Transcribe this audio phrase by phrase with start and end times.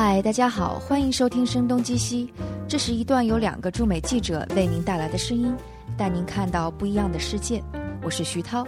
[0.00, 2.26] 嗨，大家好，欢迎收听《声东击西》，
[2.68, 5.52] 这是一段由两个驻美记者为您带来的声音，
[5.96, 7.60] 带您看到不一样的世界。
[8.04, 8.64] 我是徐涛，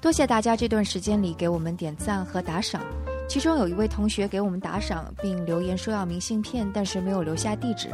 [0.00, 2.82] 多谢大家这段时间里给我们点赞和打赏。
[3.28, 7.88] 其中有一位同学给我们打赏，并留言说要明信片，但是没有留下地址，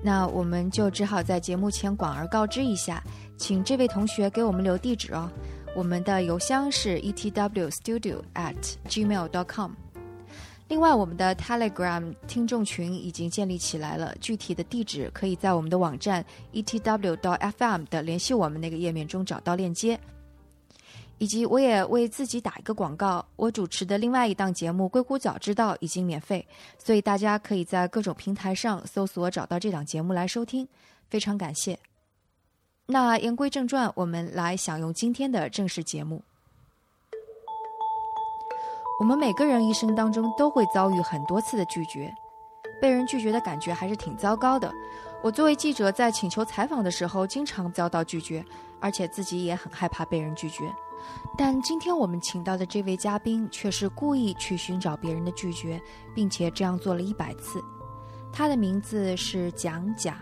[0.00, 3.02] 那我们就只好在节目前广而告之一下，
[3.36, 5.28] 请这位同学给我们留地址哦。
[5.74, 9.89] 我们的邮箱是 etwstudio@gmail.com at
[10.70, 19.98] 另外，我们的 Telegram 听众群已经建立起来了，具体的地址可以在我们的网站 etw.fm 的联系我们那个页面中找到链接。
[21.18, 26.46] 以及，我也为自己打一个广告，我主持的另外一档节目《硅谷早知道》已经免费，
[26.78, 30.68] 所以大家可以在各种平台上搜索找到这档节目来收听，
[31.08, 31.76] 非常感谢。
[32.86, 36.22] 那言归正传，我们来享用今天的正式节目。
[39.00, 42.14] 我们每个人一生当中都会遭遇很多次的拒绝，
[42.82, 44.70] 被人拒绝的感觉还是挺糟糕的。
[45.22, 48.44] 我作为记者，在请求采访的时候，经常遭到拒绝，
[48.78, 50.70] 而且自己也很害怕被人拒绝。
[51.34, 55.80] 但今天我们请到的这位嘉宾却是故意去寻找别人的拒绝，
[56.14, 57.58] 并且这样做了一百次。
[58.30, 60.18] 他的名字是蒋甲。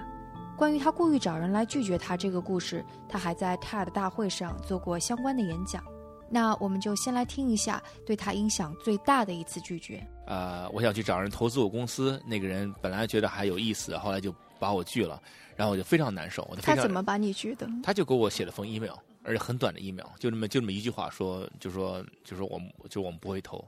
[0.56, 5.82] 关于他故意找人来拒绝他这个故事，他还在 TED 大会上做过相关的演讲。
[6.30, 10.04] 那我们就先来听一下对他影响最大的一次拒绝。
[10.26, 15.22] 呃，我想去找人投资我公司，那个人本来觉得还有意思，后来就把我拒了，
[15.56, 16.46] 然后我就非常难受。
[16.50, 17.68] 我他怎么把你拒的？
[17.82, 18.94] 他就给我写了封 email。
[19.24, 23.62] 而且很短的 email，，就那么就这么一句话说，就说就说我们就我们不会投，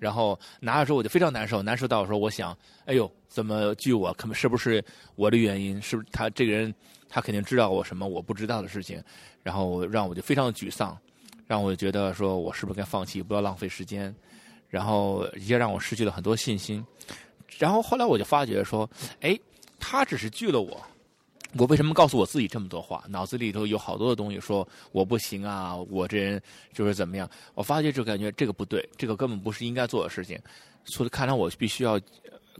[0.00, 4.12] 然后拿的时候我就非常难受，难受到说我想，哎呦，怎么拒我？
[4.14, 4.84] 可能是不是
[5.14, 5.80] 我的原因？
[5.80, 6.74] 是不是他这个人
[7.08, 9.00] 他肯定知道我什么我不知道的事情？
[9.44, 10.98] 然后让我就非常的沮丧，
[11.46, 14.14] 让我觉得说我是不是该放弃，不要浪费时间，
[14.68, 16.84] 然后也让我失去了很多信心。
[17.58, 18.88] 然后后来我就发觉说，
[19.20, 19.38] 哎，
[19.78, 20.80] 他只是拒了我。
[21.56, 23.02] 我为什么告诉我自己这么多话？
[23.08, 26.42] 脑子里头有好多的东西，说我不行啊，我这人
[26.74, 27.30] 就是怎么样？
[27.54, 30.38] 我发觉就感觉这个不对，这个根本不是应该做的事情。
[30.84, 31.98] 所以看来我必须要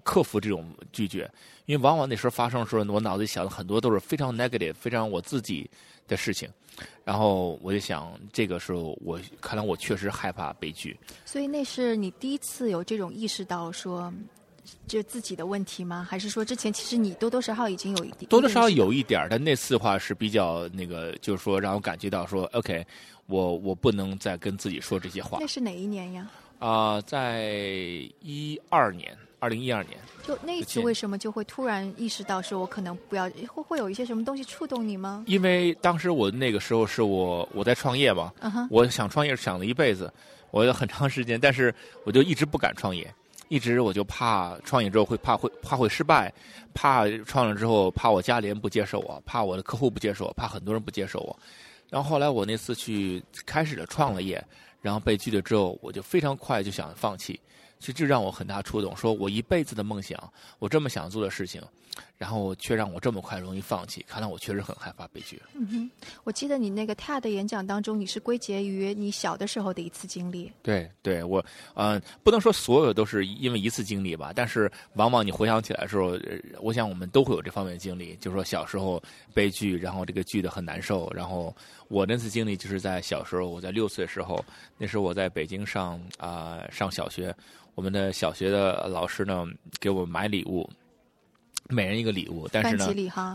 [0.02, 1.30] 克服这种拒绝，
[1.66, 5.68] 因为往往那时候发生的时候，我脑子里想的很多都是非常 negative、非常我自己
[6.08, 6.48] 的事情。
[7.04, 10.98] 然后我就想，这个时候我看来我确实害怕悲剧。
[11.24, 14.12] 所以那是你第一次有这种意识到说。
[14.88, 16.04] 就自己的问题吗？
[16.10, 22.84] 还是说之前其实你多多少少已经有一点多多少少有一点但那次的话是比较那个，就是说让我感觉到说，OK，
[23.26, 25.38] 我我不能再跟自己说这些话。
[25.40, 26.28] 那是哪一年呀？
[26.58, 27.52] 啊，在
[28.20, 29.96] 一二年，二零一二年。
[30.26, 35.22] 就那一次为什么就会突然意识到说，我可能不要会会有一些什么东西触动你吗？
[35.28, 38.32] 因为当时我那个时候是我我在创业嘛，
[38.68, 40.12] 我想创业想了一辈子，
[40.50, 43.08] 我有很长时间，但是我就一直不敢创业。
[43.48, 46.34] 一直我就怕创业之后会怕会怕会失败，
[46.74, 51.38] 怕创了之后怕我家里人不接受我，怕我的客户不接受我，怕很多人不接受我。
[51.88, 54.44] 然后后来我那次去开始了创了业，
[54.82, 57.38] 然后被拒了之后，我就非常快就想放弃。
[57.78, 61.62] 其实这让我很大触动，说我一辈子的梦想，我这么想做的事情，
[62.16, 64.04] 然后却让我这么快容易放弃。
[64.08, 65.40] 看来我确实很害怕悲剧。
[65.54, 65.90] 嗯哼，
[66.24, 70.50] 我记得你那个 TED 演讲当中，你是归结于你小的时候的一次经历。
[70.62, 76.18] 对，对我，嗯，不能说所有都是因为一次经历吧，但是往往你回想起来的时候，
[76.60, 79.02] 我想我们都会有这方面的经历，就是说小时候
[79.34, 81.10] 悲剧，然后这个剧的很难受。
[81.14, 81.54] 然后
[81.88, 84.44] 我那次经历就是在小时候，我在六岁的时候，
[84.78, 87.34] 那时候我在北京上啊上小学。
[87.74, 89.44] 我们的小学的老师呢，
[89.78, 90.66] 给我们买礼物，
[91.68, 92.86] 每人一个礼物，但是呢，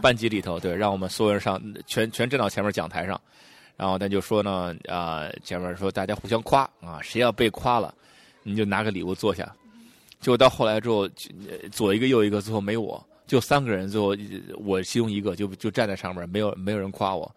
[0.01, 3.19] 班级里头对，让我们所有人上全全站到前面讲台上，
[3.77, 7.93] 然后他就说呢，啊，前面说大家互相夸啊，谁要被夸了，
[8.43, 9.43] 你就拿个礼物坐下。
[10.19, 11.09] 结果到后来之后，
[11.71, 14.15] 左一个右一个，最后没我，就三个人，最后
[14.63, 17.29] 我其中一个就就站在上面，没有没有人夸我。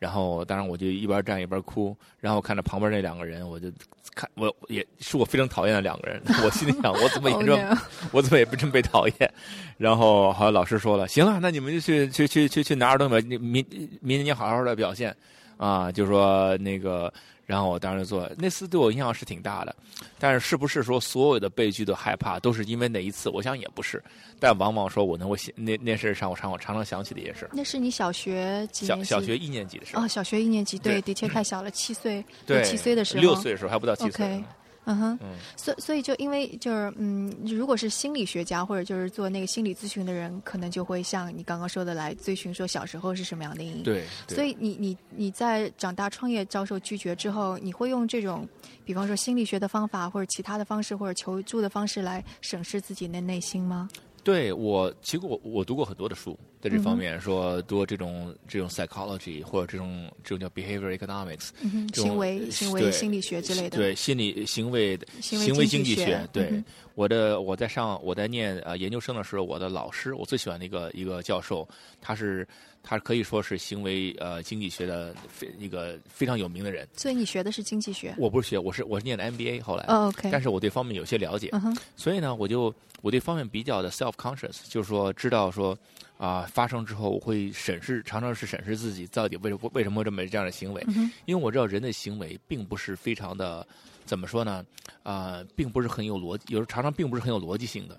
[0.00, 3.70] 然后，当然我就一边站一边哭，然后看着旁边那两个人，我就
[4.14, 7.78] 看我也是我非常讨厌的两个人， 我心里想我怎么也这么
[8.10, 9.34] 我怎么也不这么被讨厌。
[9.76, 13.64] 然后好像老师说了，行了，那你们就去去去去去拿儿童表，明
[14.00, 15.14] 明天你好好的表现
[15.60, 17.12] 啊，就说那个。
[17.46, 19.74] 然后我当时做那次对我影响是挺大的，
[20.20, 23.28] 但是是不是说所有的悲剧的害怕都是因为那一次？
[23.28, 24.00] 我想也不是，
[24.38, 27.50] 但往往说我能够想那那事上我常我常常想起的一件事。
[27.52, 29.04] 那是你小学几年级？
[29.04, 30.04] 小学一年级的时候。
[30.04, 34.40] 哦，小学一年级，对，的确太小了，七岁，对，七岁的时候，六岁的时候还不到七岁。
[34.84, 43.82] 嗯哼，嗯所所以就因为就是嗯，如果是心理学家或者就是做那个心理咨询的人，可能就会像你刚刚说的来追寻说小时候是什么样的阴影。
[43.82, 48.48] 对，对所以你你你在长大创业遭受拒绝之后，你会用这种，
[48.84, 53.88] 比方说心理学的方法，或者其他的方式，或者求助的方式来审视自己的内心吗？
[54.30, 61.48] 对我，其实我我读过很多的书，在这方面、说读过这种这种 psychology 或者这种这种叫 behavior economics，
[61.92, 63.76] 行为行为心理学之类的。
[63.76, 71.66] 对心理行为行为经济学济学，对、嗯我的我在上我在念呃研究生的时候，我的老师我最喜欢的一个一个教授，
[72.00, 72.46] 他是
[72.82, 76.88] 他可以说是行为呃经济学的非一个非常有名的人。
[76.96, 78.14] 所以你学的是经济学。
[78.18, 81.50] 我不是学，我是我是念的 MBA 后来，哦，OK，但是我对方面有些了解，
[81.96, 85.76] 所以呢，我就我对方面比较的 self conscious，就是说知道说
[86.18, 90.84] 啊、发生之后我会审视，常常是审视自己到底为什么为什么会这么这样的行为，
[91.24, 93.66] 因为我知道人的行为并不是非常的
[94.04, 94.62] 怎么说呢，
[95.02, 97.98] 啊、并不是很有逻辑，有时候常常并不是很有逻辑性的，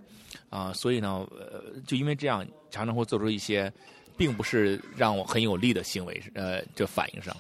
[0.52, 3.74] 啊、所以呢，呃，就因为这样，常常会做出一些
[4.22, 7.36] 并不是让我很有利的行为，呃，这反应上。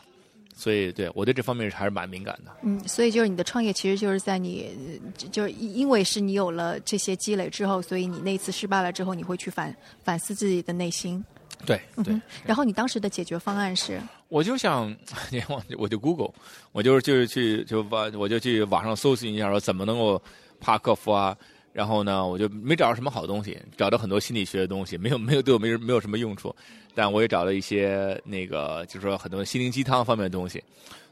[0.55, 2.51] 所以，对我对这方面还是蛮敏感的。
[2.63, 11.23] 嗯，所以就是你的创业，其实就是在你，呃就就是因因为是你有了这些积累之后，所以你那次失败了之后，你会去反反思自己的内心。
[11.67, 14.95] 对对，嗯然后你当时的解决方案是，我就想，
[15.47, 16.33] 我我就 Google，
[16.71, 20.19] 我就是就是去就网我就去网上搜寻一下，说怎么能够
[20.59, 21.37] 怕克服啊。
[21.73, 26.53] 然后呢，我就没找到什么好东西，找到很多心理学的东西，没有 没有对我没没有什么用处。
[26.93, 30.61] 但我也找了一些那个，就是说很多心灵鸡汤方面的东西，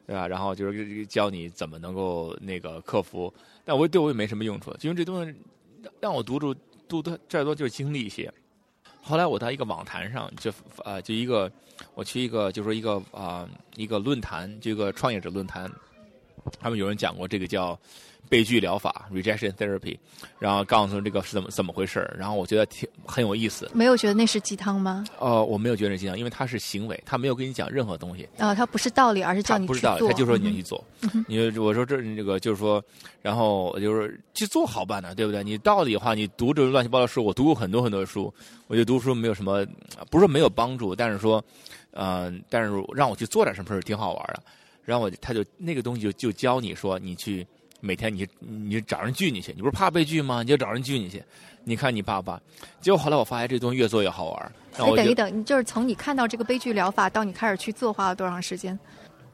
[0.06, 0.28] 对吧？
[0.28, 3.34] 然后就是教你怎么能够那个克服，
[3.64, 5.34] 但我对我也没什么用处，因为这东西
[6.02, 6.54] 让我读着
[6.90, 8.30] 读的再多就是经历一些。
[9.02, 10.52] 后来我到一个网坛上，就
[10.84, 11.50] 呃就一个
[11.96, 13.48] 我去一个就是说一个啊、
[13.78, 15.72] 一个论坛，就一个创业者论坛，
[16.60, 17.78] 他们有人讲过这个叫
[18.28, 19.98] 悲剧疗法 （rejection therapy），
[20.38, 23.70] 然后告诉这个是怎么怎么回事儿然后我觉得挺很有意思。
[23.74, 25.04] 没有觉得那是鸡汤吗？
[25.20, 28.28] 呃，我没有觉得是鸡汤，因为它是行为，他没有跟你讲任何东西。
[28.38, 29.82] 啊、它不是道理，而是叫你去做。
[29.82, 30.84] 他不是道理，他就说你嗯去做。
[31.28, 32.84] 因为我说这这个就是说，
[33.24, 35.44] 然后就是去做好办呢，对不对？
[35.44, 38.32] 你道理的话，你读这种乱七八糟书，我读过很多很多书，
[38.68, 39.66] 我觉得读书没有什么，
[40.12, 41.44] 不是说没有帮助，但是说，
[41.92, 44.44] 呃，但是让我去做点什么事儿挺好玩的。
[44.90, 47.46] 然后我他就那个东西就就教你说，你去
[47.80, 50.42] 每天你你就找人拒你去，你不是怕被拒吗？
[50.42, 51.24] 你就找人拒你去，
[51.64, 52.42] 你看你怕不怕？
[52.82, 58.78] 结果后来我发现这东西越做越好玩，然后哎，等一等，你就是从你看到这个悲剧疗法到你开始去做，花了多长时间？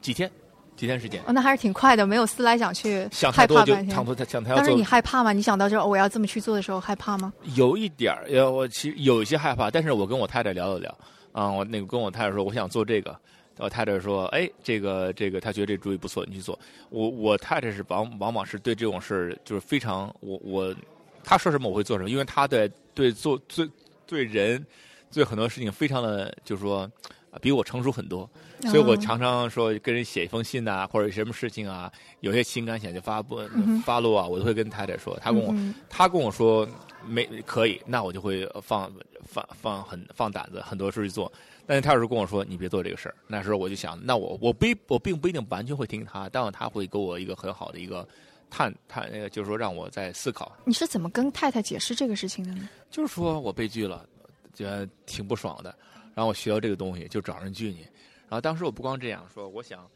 [0.01, 0.29] 几天
[0.75, 1.21] 几天时间。
[1.25, 4.05] 哦，那还是挺快的，没有思来想去，想太多就害怕半天想。
[4.05, 5.31] 多想太要做当时你害怕吗？
[5.31, 7.31] 你想到这我要这么去做的时候害怕吗？
[7.55, 10.97] 有一点儿，呃，我其实有一些害怕，但是我跟我太太聊了聊，
[11.31, 13.17] 啊、我那个跟我太太说，我想做这个，
[13.57, 16.57] 我太太说，哎，这个这个，她觉得这主意不错，你去做。
[16.89, 20.75] 我我太太是往往往是对这种事儿就是非常，我我
[21.23, 23.69] 她说什么我会做什么，因为她对对做对
[24.05, 24.65] 对人
[25.11, 26.89] 对很多事情非常的就是说。
[27.31, 28.29] 啊比我成熟很多，
[28.61, 31.91] 所以我哦常常说跟人写一封信呐、或者什么事情啊，
[32.21, 33.41] 有些情感想去发布、
[33.83, 35.19] 发落啊，我都会跟太太说。
[35.21, 36.65] 她跟我，嗯她跟我说
[37.05, 38.89] 没可以，那我就会放
[39.25, 41.29] 放放很放胆子，很多事去做。
[41.67, 48.07] 但是他有时候跟我说你别做这个事儿，那时候我就想，那我我不我并不一定完全会听他，但是她会给我一个很好的一个
[48.49, 52.69] 探探，那个就是说让我在思考，你是怎么跟太太解释这个事情的呢？
[52.91, 54.07] 就是说我被拒了，
[54.53, 55.75] 觉得挺不爽的。
[56.13, 57.79] 然后我学到这个东西，就找人拒你。
[58.27, 59.87] 然后当时我不光这样说，我想，呃，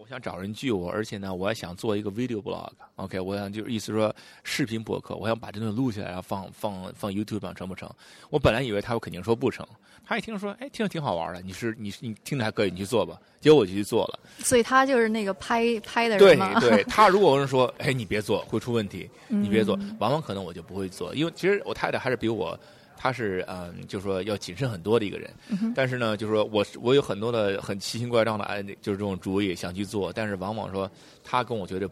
[0.00, 2.70] 我想找人救我，而且呢，我还想做一个 video blog。
[2.96, 4.12] OK，我想就是意思说
[4.42, 7.86] 视频博客，我想把这东西录下来，然后放放放 YouTube 上成不成？
[8.30, 9.66] 我本来以为他肯定说不成，
[10.02, 13.20] 他一听说，哎，听着挺好玩的，你是你你听着还可以，你去做吧。
[13.42, 14.18] 结果我就去做了。
[14.38, 16.58] 所以他就是那个拍拍的人吗？
[16.60, 22.58] 对，他如果是说，哎，你别做，会出问题，你别做，嗯往往可能我就不会做，因为其实我太太还是比我，
[23.02, 25.30] 她是嗯，就是说要谨慎很多的一个人。
[25.48, 30.90] 嗯但是呢，就是说我我有很多的很奇形怪状的哎，就是这种主意想去做，但是往往说
[31.24, 31.88] 他跟我觉得，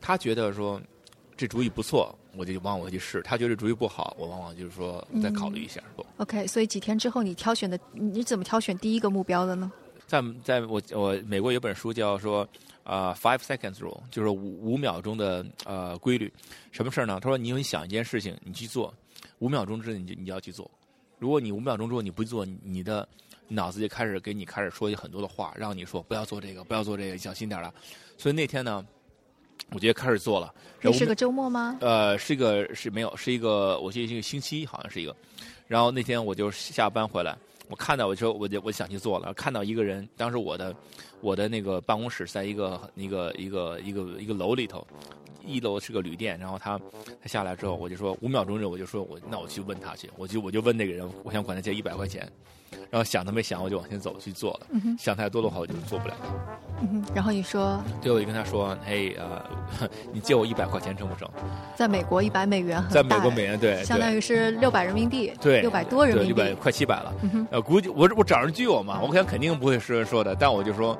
[0.00, 0.80] 他觉得说
[1.36, 5.82] 这主意不错，我就往往会去试；他觉得主意不好，我往往就是说再考虑一下。
[5.96, 9.72] 不 OK，所以几天之后你挑选的，你怎么挑选第一个目标的呢？
[10.06, 12.46] 在在我我美国有本书叫说
[12.84, 16.32] 呃 five seconds rule，就是五五秒钟的呃规律。
[16.70, 17.18] 什么事儿呢？
[17.20, 18.92] 他说你有你想一件事情，你去做，
[19.42, 20.70] 五秒钟之内你就你就要去做。
[21.18, 23.06] 如果你五秒钟之后你不做，你你的
[23.48, 27.74] 脑子就开始给你开始说很多的话，让你说不要做这个，不要做这个，小心点儿了。
[28.16, 28.86] 所以那天呢，
[29.72, 30.54] 我就开始做了。
[30.78, 31.76] 然后我那是个周末吗？
[31.80, 35.14] 呃，是一个是没有，是一个，我记得是一个星期，好像是一个。
[35.66, 37.36] 然后那天我就下班回来，
[37.68, 40.74] 我看到我就我就我想去做了，看到一个人，当时我的
[41.20, 44.86] 我的那个办公室在一个一个一个一个一个楼里头，
[45.46, 46.78] 一楼是个旅店，然后他
[47.20, 52.30] 他下来之后，我就说五秒钟之后我就说我那我去问他去，我就我就问那个人，我想管他借一百块钱，
[52.90, 54.66] 然后想都没想我就往前走去做了，
[54.98, 56.14] 想太多的话我就做不了。
[56.80, 61.28] 嗯，然后你说对我就跟他说，嘿呃， 你借我一百块钱成不成？
[61.76, 66.60] 在美国一百美元很在美国美元对，相当于是六百人民币，对六百多人对六百民币。
[66.60, 67.12] 快七百了。
[67.22, 70.98] 嗯，呃，估计我我找人拒我嘛，我想肯定不会是说的，但我就说，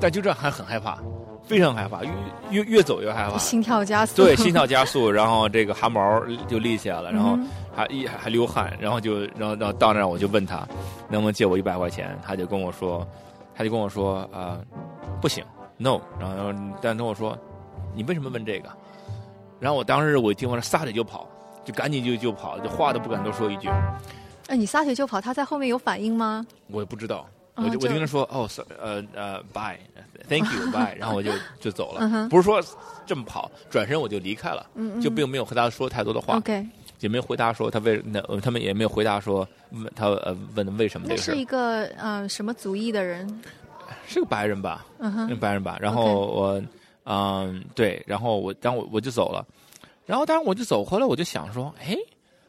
[0.00, 0.98] 但就这样还很害怕，
[1.44, 2.10] 非常害怕，越
[2.50, 3.36] 越越走越害怕。
[3.38, 4.16] 心跳加速。
[4.16, 10.66] 对，心跳加速，然后这个汗毛就立起来了，然后嗯还一还流汗，然后就然后然后到那儿我就问他
[11.08, 13.06] 能不能借我一百块钱，他就跟我说，
[13.54, 14.64] 他就跟我说啊、呃
[15.20, 15.44] 不行
[15.76, 16.52] ，no，然后
[16.82, 17.36] 但跟我说
[17.94, 18.68] 你为什么问这个？
[19.60, 21.26] 然后我当时我一听完撒腿就跑，
[21.64, 23.68] 就赶紧就就跑，就话都不敢多说一句，
[24.48, 26.46] 哎，你撒腿就跑，他在后面有反应吗？
[26.68, 27.26] 我也不知道。
[27.54, 28.50] 啊我就我就就跟他说哦
[28.82, 32.60] 呃呃，bye，thank you，bye， 然后我就就走了，不是说
[33.06, 34.66] 这么跑，转身我就离开了，
[35.00, 36.66] 就并没有和他说太多的话，OK，
[37.04, 43.28] 也没有回答说他为那呃他们也没有回答说问他呃问为什么这个事那是一个呃什么族裔的人？
[44.06, 46.62] 是个白人吧，嗯哼白人吧，然后我
[47.04, 49.44] 嗯对，然后我当我我就走了，
[50.06, 51.94] 然后当然我就走回来，我就想说，哎，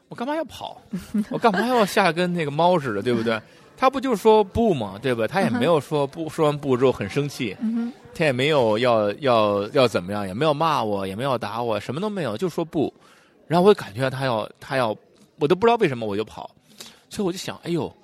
[0.08, 0.82] 我干嘛要跑？
[1.30, 3.40] 我干嘛要下来跟那个猫似的，对不对？
[3.78, 4.98] 他不就说不嘛？
[5.02, 5.28] 对吧？
[5.28, 7.56] 他也没有说不，说完不之后很生气，
[8.14, 12.94] 他也没有要要要怎么样，也没有骂我，也没有打我，什么都没有，就说不。
[13.48, 14.96] 然后我就感觉他要他要，
[15.40, 16.50] 我都不知道为什么我就跑，
[17.10, 17.96] 所以我就想，哎呦，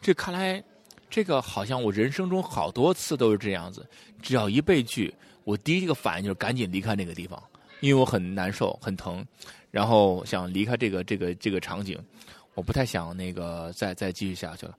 [0.00, 0.62] 这看来
[1.08, 3.86] 这个好像我人生中好多次都是这样子，
[4.20, 5.12] 只要一被拒，
[5.44, 7.42] 我第一个反应就是赶紧离开那个地方，
[7.80, 9.24] 因为我很难受很疼，
[9.70, 11.98] 然后想离开这个这个这个场景，
[12.54, 14.76] 我不太想那个再再继续下去了。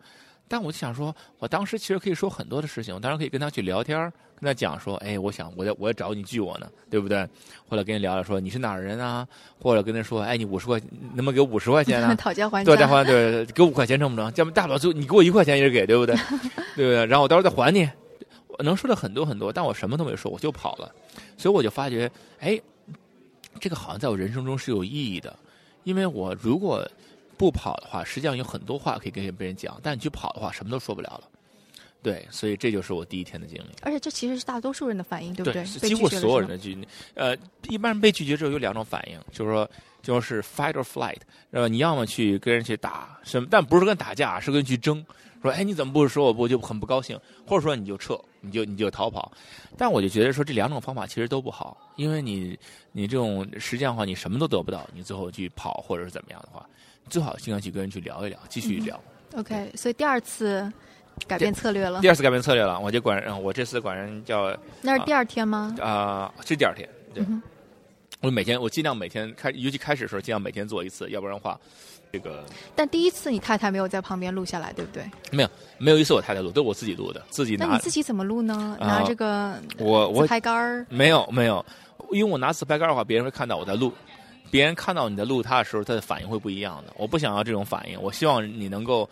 [0.51, 7.25] 但我就想说，我当时其实可以说很多的事情，我当然可以跟他去聊天儿，跟他讲说，哎，我想我要我要找你聚我呢，对不对？
[7.69, 9.25] 或者跟人聊聊说你是哪儿人啊？
[9.61, 10.77] 或者跟他说，哎，你五十块
[11.13, 12.13] 能不能给我五十块钱啊？
[12.19, 12.85] 讨价还对，价。
[12.85, 14.29] 还价对，给五块钱成不成？
[14.35, 16.13] 要不大不了就你给我一块钱也是给，对不对？
[16.75, 17.05] 对不对？
[17.05, 17.89] 然后我到时候再还你。
[18.57, 20.93] 我能说的很多很多，但我什么都没说，我就跑了。
[21.37, 22.59] 所以我就发觉，哎，
[23.61, 25.33] 这个好像在我人生中是有意义的，
[25.85, 26.85] 因为我如果
[27.41, 31.23] 不跑的话，实际上有很多话可以跟别人讲，但你去跑的话，什么都说不了了。
[32.03, 33.69] 对，所以这就是我第一天的经历。
[33.81, 35.63] 而且这其实是大多数人的反应，对不对？
[35.65, 36.77] 几乎所有人的拒，
[37.15, 37.35] 呃，
[37.67, 39.67] 一般人被拒绝之后有两种反应，就是说，
[40.03, 41.17] 就是 fight or flight，
[41.49, 45.03] 呃，你要么去跟人去打，什么，但不是跟打架，是跟人去争，
[45.41, 49.31] 说，哎，你怎么不说我不就很不高兴，或者说你就撤，你就你就逃跑。
[49.77, 52.57] 但我就觉得说这两种方法其实都不好，因为你
[52.91, 56.67] 你这种实际上的话，你什么都得不到，你最后去跑或者是怎么样的话，
[57.09, 58.99] 最好经常去跟人去聊一聊，继续聊。
[59.35, 60.71] OK，所以第二次
[61.27, 62.09] 改变策略了第。
[62.09, 65.75] 二次改变策略了，我就管人，我这次管人叫那是第二天吗？
[65.81, 67.23] 啊、是第二天，对。
[67.27, 67.41] 嗯
[68.21, 71.59] 我每天我尽量每天开，尤其开始的时候尽量每天做一次，要不然的话，
[72.11, 75.03] 这个但第一次你太太没有在旁边录下来，对不对？
[75.31, 78.77] 没有没有一次我太太录，都是我自己录的，自己拿那你自己怎么录呢？
[78.79, 81.65] 啊拿这个我我自拍杆儿，没有没有，
[82.11, 83.91] 因为我拿自拍杆的话，别人会看到我在录，
[84.51, 86.93] 别人看到你在录他的时候，他的反应会不一样的。
[86.97, 89.09] 我不想要这种反应，我希望你能够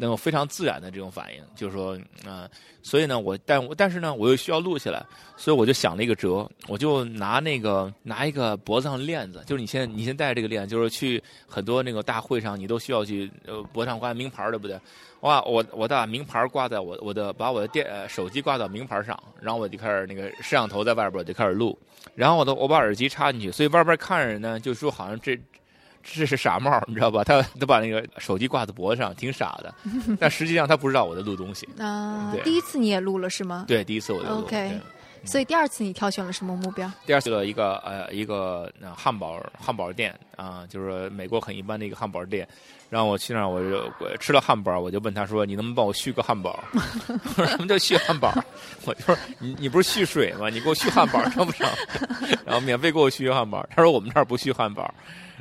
[0.00, 2.48] 能够非常自然的这种反应，就是说，嗯、
[2.82, 5.04] 所以呢，我但但是呢，我又需要录下来，
[5.36, 14.80] 所以我就想了一个辙，我就拿那个拿一个脖子上的链子，就是你现在你先戴这个链，就是去很多那个大会上，你都需要去呃脖子上挂名牌，对不对？
[15.20, 21.78] 哇，我我把名牌挂在我我的把我的电呃手机挂到名牌上，然后我就开始那个摄像头在外边我就开始录，
[22.14, 25.38] 然后我的我把耳机插进去，所以外边看着人呢就说好像这
[26.02, 27.22] 这是傻帽，你知道吧？
[27.24, 29.74] 他他把那个手机挂在脖子上，挺傻的，
[30.18, 31.68] 但实际上他不知道我在录东西。
[31.76, 33.64] 对，啊第一次你也录了是吗？
[33.68, 34.40] 对，第一次我就录。
[34.40, 34.80] OK 对
[35.26, 36.90] 所以第二次你挑选了什么目标？
[37.04, 42.48] 第二次的一个呃一个呃汉堡汉堡店啊、就是美国很一般的一个汉堡店，
[42.88, 46.58] 然后我去那儿我就我吃了汉堡，我就问他说你能不能帮我续个汉堡？
[46.72, 48.32] 我说什么叫续汉堡？
[48.86, 50.48] 我就说你你不是续水吗？
[50.48, 51.68] 你给我续汉堡成不成？
[52.46, 53.62] 然后免费给我续汉堡。
[53.76, 54.90] 他说我们这儿不续汉堡。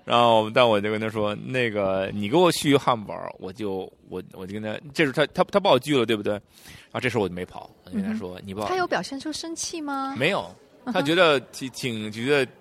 [0.06, 6.34] 然后，但我就跟他说，那个你给我续汉堡，我就我我就跟他，这时候他他他把我拒了，对不对？
[6.34, 10.16] 然后这时候我就没跑，我就跟他说，你把我他有表现出生气吗？
[10.18, 10.50] 没有，
[10.94, 12.52] 他觉得挺挺觉得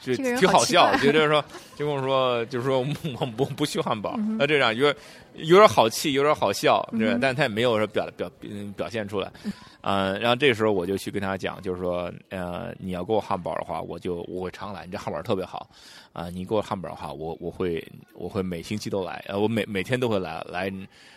[0.00, 1.44] 就挺好笑，好奇怪就就是说
[1.76, 4.96] 就跟我说就是说我不不去汉堡那这样有点
[5.34, 9.30] 有点好气，有点好笑，嗯哼这但他也没有说表表嗯表现出来，
[9.82, 15.68] 嗯，然后这时候我就去跟他讲，就是说呃你要给我汉堡的话，我就我会常来，你这汉堡特别好
[16.14, 20.72] 啊，你给我汉堡的话，我我会我会每星期都来，呃我每每天都会来来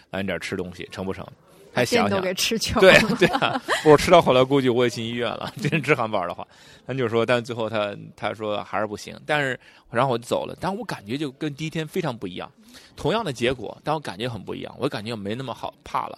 [0.10, 1.26] 来你这儿吃东西，成不成？
[1.72, 5.54] 还想想店都给吃穷对对啊，我吃到后来估计我也进医院了。
[5.62, 6.48] 真吃汉堡的话，
[6.88, 9.16] 他就说，但最后他他说还是不行。
[9.28, 9.60] 但是
[9.92, 12.52] 然后我就走了，但我感觉就跟第一天非常不一样。
[12.96, 14.76] 同样的结果，但我感觉很不一样。
[14.80, 16.18] 我感觉没那么好怕了。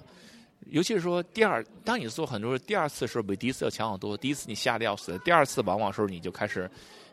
[0.68, 4.16] 尤其是说第二，当你做很多第二次的时候，比第一次要强很多。
[4.16, 6.70] 第一次你吓得要死，第二次往往时候你就开始，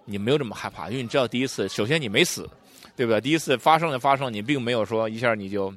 [0.06, 2.48] 你没有这么害怕，因为你知道第一次，首先你没死，
[2.96, 3.20] 对不对？
[3.20, 5.74] 第一次发生就发生，你并没有说一下你就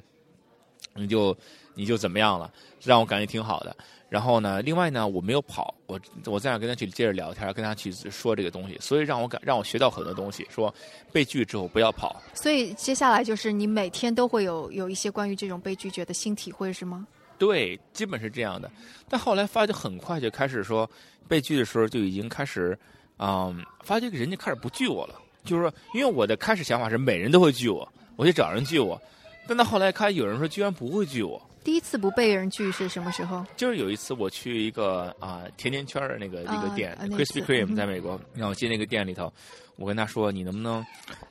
[0.93, 1.37] 你就
[1.73, 2.49] 你就怎么样了，
[2.81, 3.75] 让我感觉挺好的。
[4.07, 10.47] 然后呢，另外呢，我没有跑，我我在那跟他去接着聊天，跟他去说这个东西，所以让我感让我学到很多东西。
[10.49, 10.73] 说
[11.11, 17.05] 被拒之后不要跑，所以接下来就是你每天都会有有一些关于这种被拒绝的新体会，是吗？
[17.37, 18.69] 对，基本是这样的。
[19.07, 20.89] 但后来发现很快就开始说
[21.27, 22.77] 被拒的时候就已经开始，
[23.19, 25.15] 嗯，发觉人家开始不拒我了。
[25.45, 29.01] 就是说，因为我的开始想法是每人都会拒我，我去找人拒我。
[29.47, 33.43] 但到后来看有人说居然不会拒我，第一次不被人拒是什么时候？
[33.55, 39.31] 就是有一次我去一个啊、甜甜圈儿的那个、啊一个店、啊那 Krispy 次 Kreme 嗯在美国，然后进那个店里头，
[39.77, 40.85] 我跟他说你能不能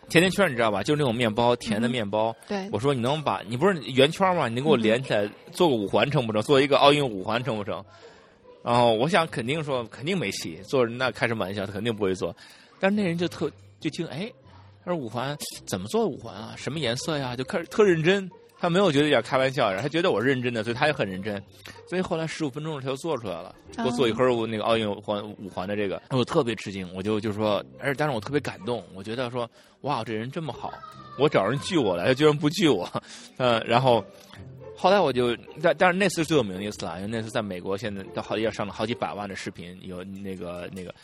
[0.08, 0.82] 甜甜圈你知道吧？
[0.82, 2.34] 就是那种面包，甜的嗯面包。
[2.48, 4.48] 对，我说你能把你不是圆圈吗？
[4.48, 6.42] 你能给我连起来做个五环成不成？
[6.42, 7.84] 做一个奥运五环成不成？
[8.68, 12.36] 然后我想肯定说肯定没戏，做人那开什么玩笑，他肯定不会做。
[12.78, 14.30] 但是那人就特就听哎，
[14.84, 15.34] 他说五环
[15.66, 16.52] 怎么做五环啊？
[16.54, 17.34] 什么颜色呀？
[17.34, 18.30] 就开始特认真。
[18.60, 21.42] 他没有觉得有点开玩笑，他觉得我认真的，所以他也很认真。
[21.88, 30.70] 所以后来十五分钟他就做出来了，给我做一会儿那个奥运环五环的这个，我特别吃惊，我就就说，而且但是我特别感动，我觉得说哇，这人这么好，
[31.18, 32.86] 我找人拒我来，他居然不拒我，
[33.38, 34.04] 嗯，然后
[34.80, 40.94] 后来我就，但但是那次是最有名的一次了，因为那次在美国，现在都好要上了好几百万的视频，有那个那个，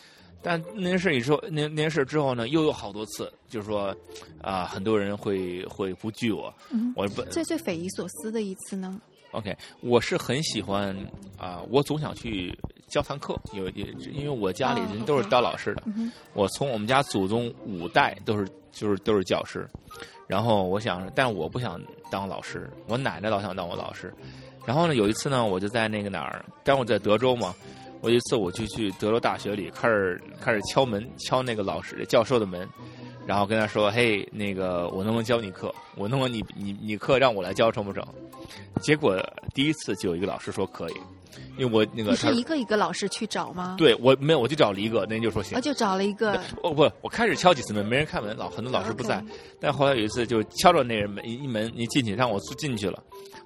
[0.41, 3.93] 但那件事以后，那那件事之后呢，又有好多次，就是说
[4.41, 8.97] 啊、很多人会会不拒我，嗯，我不最最匪夷所思的一次呢
[9.31, 10.95] ？OK，我是很喜欢
[11.37, 15.83] 啊、我总想去教堂课，有也因为我家里哦人都是当老师的，
[16.33, 19.67] 我从我们家祖宗五代都是就是都是教师，
[20.27, 24.13] 然后我想，但我不想当老师，我奶奶老想当我老师。
[24.65, 27.53] 然后呢，有一次呢，我就在那个哪儿，当我在德州嘛，
[28.01, 32.67] 我有一次我就去德州大学里开始开始敲门，敲那个老师教授的门，
[33.27, 35.73] 然后跟他说：“嘿，那个我能不能教你课？
[35.95, 38.03] 我能不能你你你课让我来教成不成？”
[38.81, 39.17] 结果
[39.53, 40.93] 第一次就有一个老师说可以，
[41.57, 45.61] 因为我那个你是一个一个老师去找吗？，对我没有，我就找了一个，那人就说行我。
[45.61, 49.23] 就找了一个，哦不，我开始敲几次门，没人开门，老很多老师不在。
[49.59, 53.01] 但后来有一次就敲着那人门，一一门你进去，让我进去了。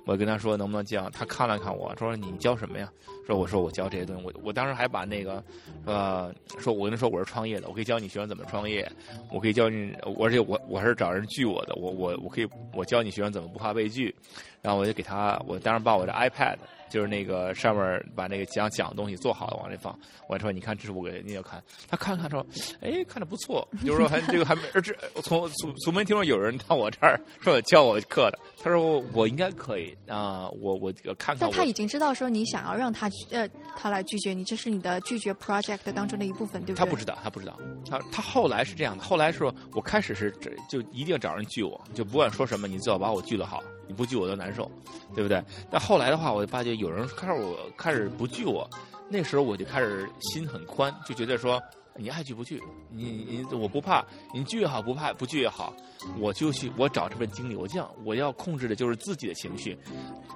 [0.06, 2.90] 我跟他说能不能教，他看了看我说你教什么呀？
[3.28, 5.44] 说我说我教这些东西，我我当时还把那个
[5.86, 8.92] 呃说我跟他说我是创业的，我可以教你学生怎么创业，
[9.32, 14.14] 我可以教你，而且我我是找人拒我的，我我我可以我教你学生怎么不怕被拒。
[14.62, 16.58] 然后我就给他，我当时把我的 iPad
[16.90, 19.98] 就是那个上面把那个讲讲的东西做好了往那放，
[20.28, 22.46] 我说你看这是我给你要看，他看了看说，
[22.82, 31.52] 哎看着不错，就是说还这个还没，而这从从从没听说有人到我这儿说教我课的，他说我我应该可以啊、我我看看我。
[31.52, 33.48] 但他已经知道说你想要让他呃
[33.78, 36.86] 他来拒绝你，这是你的拒绝 project 当中的一部分，对不对？
[36.86, 37.58] 他不知道，他不知道，
[37.90, 44.72] 他他后来是这样的，后来是我开始是这就一定找人拒我，就不管说什么，你最好把我拒了好，你不拒我都难受，
[45.16, 45.44] 对不对？
[45.70, 48.70] 但后来的话，我就发觉有人开始我开始不拒我，
[49.10, 51.60] 那时候我就开始心很宽，就觉得说
[51.96, 55.74] 你爱拒不拒，你你我不怕，你拒也好，不怕不拒也好，
[56.20, 59.76] 我就去我找这份经历，我这样我要控制的就是自己的情绪，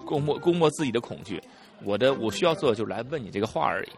[0.04, 1.40] 攻没攻没自己的恐惧，
[1.84, 3.90] 我的我需要做的就是来问你这个话而已。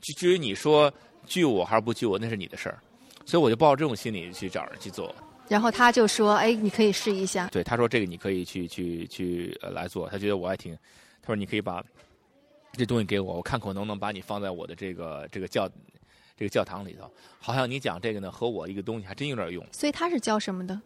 [0.00, 0.92] 至至于你说
[1.24, 2.78] 拒我还是不拒我，那是你的事儿。
[3.24, 5.14] 所以我就抱着这种心理去找人去做。
[5.48, 7.48] 然后他就说：“哎，你可以试一下。
[7.48, 10.74] 对，他说这个你可以去去去呃来做，他觉得我还挺，
[11.20, 11.84] 他说你可以把
[12.72, 15.68] 这东西给我，我看看我能不能把你放在我的这个这个教
[16.36, 17.10] 这个教堂里头。
[17.38, 20.80] 好像你讲这个呢和我一个东西还真有点用。”所以他是教什么的？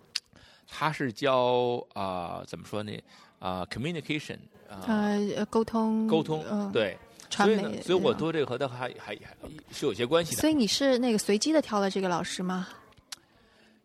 [0.66, 2.92] 他是教啊、怎么说呢
[3.38, 4.36] 啊、communication
[4.68, 5.16] 啊、
[5.48, 6.94] 沟通，沟通、呃，对，
[7.30, 9.34] 传媒所以呢，所以我做这个和他还还还
[9.72, 10.40] 是有些关系的。
[10.42, 12.68] 所以你是那个随机的挑了这个老师吗？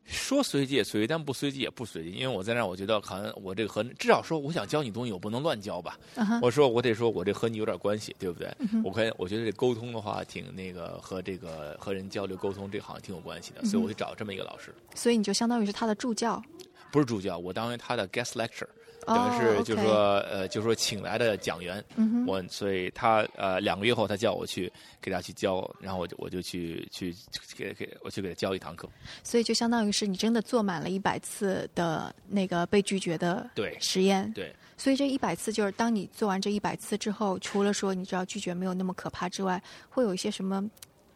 [0.06, 5.98] 说随机也随机，但不随机也不随机，因为我在那儿，我觉得好像我这个和至少说我想教你东西，我不能乱教吧。
[6.42, 8.54] 我说我得说我这和你有点关系，对不对？
[8.84, 16.42] 我可以我觉得这沟通的话，挺那个和这个和人交流沟通，这好像挺有关系的，所以我就找这么一个老师，所以你就相当于是他的助教。
[16.92, 18.68] 不是助教，我当为他的 guest lecture，
[19.06, 21.84] 等哦于是就是说呃就是说请来的讲员。
[21.96, 27.16] 嗯，我所以他呃两个月后他叫我去给他去教，然后我就我就去去
[27.56, 28.88] 给给我去给他教一堂课。
[29.24, 34.32] 所以就相当于是你真的做满了一百次的那个被拒绝的对实验。
[34.34, 40.64] 对，所以这一百次就是当你做完这一百次之后，除了说你知道拒绝没有那么可怕之外，会有一些什么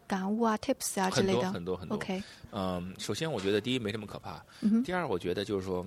[0.06, 1.52] 感悟啊、tips 啊之类的。
[1.52, 1.96] 很多很多。
[1.96, 2.22] OK，
[2.52, 5.86] 嗯，首先我觉得第一没这么可怕，嗯哼，第二我觉得就是说，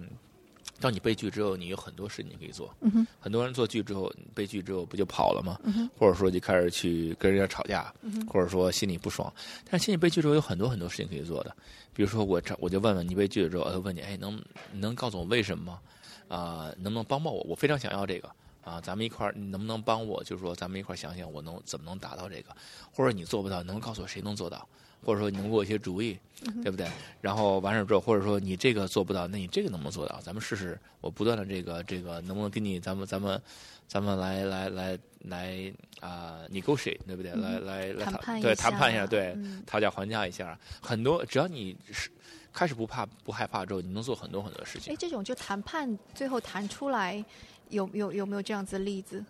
[0.81, 2.75] 当你被拒之后，你有很多事情可以做。
[2.81, 5.61] 嗯，很多人做拒之后，被拒之后不就跑了吗？
[5.65, 9.33] 嗯，或者说就开始去跟人家吵架，嗯或者说心里不爽。
[9.71, 11.55] 但是心里被拒之后，有很多很多事情可以做的。
[11.93, 15.81] 比如说我这我就问问你被拒了之后，呃，问你，哎，能能告诉我为什么吗？
[16.29, 17.43] 啊、能不能帮帮我？
[17.43, 18.31] 我非常想要这个
[18.63, 20.23] 啊，咱们一块儿，你能不能帮我？
[20.23, 22.55] 就是说，咱们一块儿想想，我能怎么能达到这个？
[22.93, 24.67] 或者你做不到，能告诉我谁能做到？
[25.05, 26.19] 或者说你能给我一些主意，
[26.63, 26.87] 对不对？
[27.21, 30.21] 然后完事儿之后，或者说你这个做不到，那你这个能不能做到？
[30.21, 33.41] 咱们试试，我不断的这个这个能不能跟你咱们咱们
[33.87, 37.33] 咱们来来来来啊、negotiate 对不对？
[37.33, 40.59] 来来来谈判一下谈判一下，对，嗯讨价还价一下。
[40.81, 42.11] 很多只要你是
[42.53, 44.97] 开始不怕不害怕之后，你能做很多很多事情哎，。
[44.99, 47.25] 这种就谈判最后谈出来，
[47.69, 49.25] 有有有没有这样子的例子？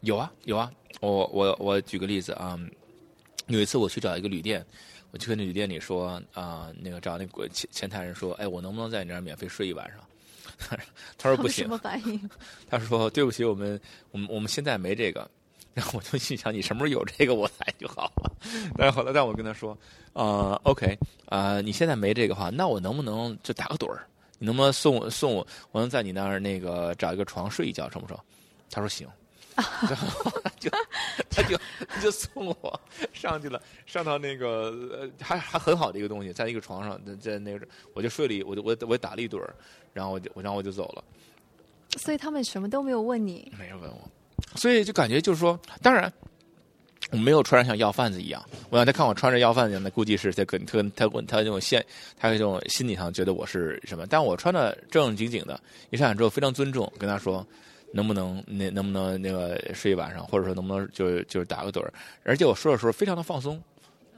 [0.00, 2.58] 有啊有啊，我我我举个例子啊、
[3.48, 4.64] 有一次我去找一个旅店，
[5.10, 10.00] 我去跟那旅店里说啊、那个找那个前前台人说，哎，我能不能在你那儿免费睡一晚上？
[11.16, 12.30] 他说不行他们什，么反应？
[12.68, 13.80] 他说对不起，我们
[14.10, 15.28] 我们我们现在没这个。
[15.74, 18.32] 然后我就心想，你什么时候有这个我来就好了。
[18.76, 19.78] 但是后来，但我跟他说，
[20.12, 24.04] 呃，OK，啊、你现在没这个话，那我能不能就打个盹儿？
[24.40, 25.46] 你能不能送我送我？
[25.70, 28.18] 我能在你那儿那个找一个床睡一觉，成不成？
[28.70, 29.06] 他说行。
[29.88, 30.70] 然后他就
[31.28, 32.80] 他就他就送我
[33.12, 39.52] 上去了，上到那个呃还还很好的一个东西，在一个床上，在在那个我就睡了一，我就我我打了一盹儿，
[39.92, 41.02] 然后我就我然后我就走了。
[41.96, 43.50] 所以他们什么都没有问你。
[43.58, 44.10] 没有问我，
[44.54, 46.12] 所以就感觉就是说，当然
[47.10, 48.44] 我没有穿着像要饭子一样。
[48.70, 51.84] 我让他看我穿着要饭子一样，那估计是他跟他他他那种现
[52.16, 55.58] 他这种心理上觉得我是什么，但我穿的正正经经的，
[55.90, 57.44] 一上来之后非常尊重，跟他说。
[57.92, 61.92] 能不能那能不能那个睡一晚上，或者说能不能就是就是打个盹儿？
[62.22, 63.60] 而且我说的时候非常的放松，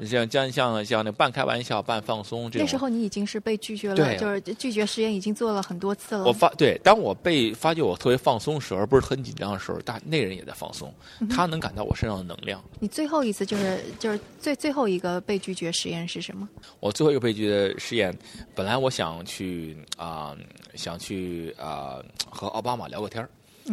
[0.05, 2.65] 像像像像那半开玩笑半放松这种。
[2.65, 6.25] 那时候你已经是被拒绝了，就是拒绝实验已经做了很多次了。
[6.25, 10.93] 我发对，当我被发觉我特别放松的时候，而不是很紧张的时候，大那人也在放松，
[11.29, 12.63] 他能感到我身上的能量。
[12.81, 16.49] 你最后一次就是就是最最后一个被拒绝实验是什么？
[16.81, 18.17] 我最后一个被拒绝实验，
[18.55, 20.35] 本来我想去啊、
[20.75, 23.29] 想去啊、和奥巴马聊个天儿，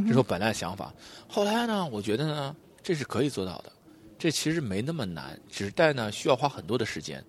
[0.05, 0.93] 这是我本来的想法。
[1.27, 3.71] 后来呢，我觉得呢，这是可以做到的，
[4.17, 7.23] 这其实没那么难，只是但呢需要花很多的时间，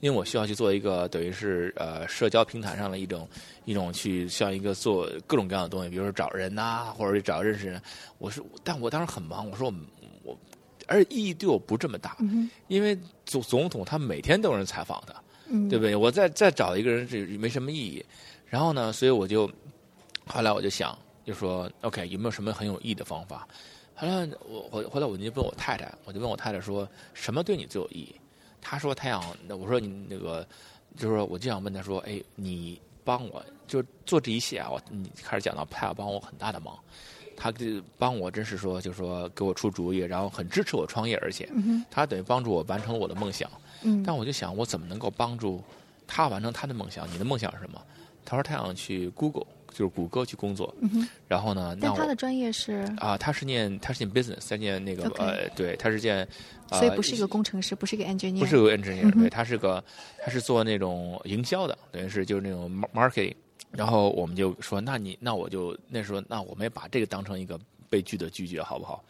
[0.00, 3.28] 因为我需要去做一个等于是呃社交平台上的一种
[3.64, 7.80] 一种去像一个做各种各样的东西，比如说找人呐、或者找认识人。
[8.18, 9.74] 我是，但我当时很忙，我说我
[10.22, 10.38] 我，
[10.86, 15.14] 而且意义对我不这么大，嗯因为总总统他每天都有人采访他。
[15.46, 15.94] 嗯，对不对？
[15.94, 18.02] 我再再找一个人这没什么意义。
[18.46, 19.46] 然后呢，所以我就
[20.26, 23.46] 后来我就想，就说 OK，有没有什么很有意义的方法？
[23.94, 28.14] 后来我我后来我就问我太太，我就问我太太说，什么对你最有意义？
[28.60, 30.46] 她说她想，我说你那个，
[30.96, 36.78] 就是说我就想问她说，哎，你帮我就做这一切啊，我你开始讲到她要帮我很大的忙。
[37.36, 43.50] 她就帮我，真是说，就说给我出主意，然后很支持我创业，而且嗯哼他等于帮助我完成了我的梦想。
[43.82, 45.60] 嗯，但我就想，我怎么能够帮助
[46.06, 47.12] 她完成她的梦想？
[47.12, 47.80] 你的梦想是什么？
[48.24, 50.72] 她说她想去 Google，就是谷歌去工作。
[50.80, 56.26] 嗯，然后呢，那他的专业是，啊，他是念他是念 business，他念那个呃，对，他是念，
[56.70, 59.82] 呃、所以不是一个工程师，不是一个 engineer，不是个 engineer，、嗯对，他是个
[60.24, 63.34] 他是做那种营销的，等于是就是那种 mar- marketing。
[63.70, 67.58] 然后我们就说，那你那我就那时候那我们也把这个当成一个
[67.90, 69.04] 被拒的拒绝，好不好？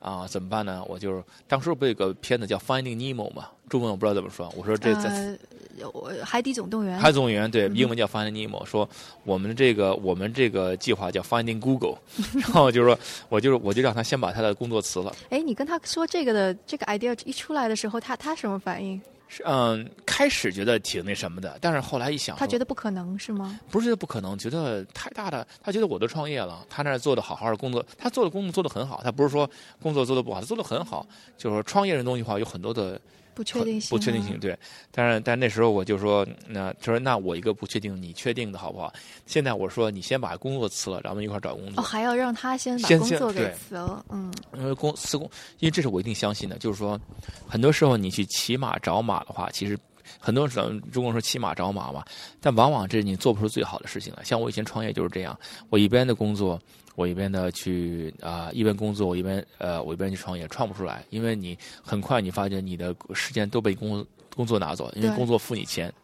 [0.00, 0.84] 啊，怎么办呢？
[0.88, 4.52] 我就是当时不是有个片子叫《Finding Nemo》嘛，中文我不知道怎么说。
[4.56, 5.36] 我说这在
[5.80, 8.88] 呃，我海底总动员，海总动员对嗯，英文叫 Finding Nemo，说
[9.24, 11.98] 我们这个我们这个计划叫 Finding Google，
[12.34, 15.14] 然后就是说我就是我就让他先把他的工作辞了。
[15.30, 19.00] 哎，你跟他说这个的这个 idea 一出来的时候，他他什么反应？
[19.28, 23.60] 是嗯，开始觉得挺那什么的，但是后来一想，他觉得不可能是吗？
[23.70, 29.48] 不是觉得不可能，觉得太大的，他觉得我都创业了，他那儿做的好好的工作，他做的工作做的很好，他不是说
[29.82, 33.00] 工作做的不好，他做的很好，就是说创业这东西的话有很多的
[33.38, 34.58] 不确定性，不确定性，对。
[34.90, 38.92] 但是，但那时候我就说，那他说，那我一个不确定，你确定的好不好？
[39.26, 41.80] 现在我说，你先把工作辞了，咱们一块儿找工作。
[41.80, 47.00] 哦，还要让他先把工作给辞了，嗯，因为公辞工，因为这是我一定相信的，就是说，
[47.46, 49.78] 很多时候你去骑马找马的话，其实
[50.18, 52.04] 很多时候中国说骑马找马嘛，
[52.40, 54.24] 但往往这是你做不出最好的事情来。
[54.24, 55.38] 像我以前创业就是这样，
[55.70, 56.60] 我一边的工作，
[56.98, 65.94] 我一边的去啊、一边工作，我一边呃，我一边去创业，创不出来，因为你很快你发现你的时间都被工工作拿走，因为工作付你钱，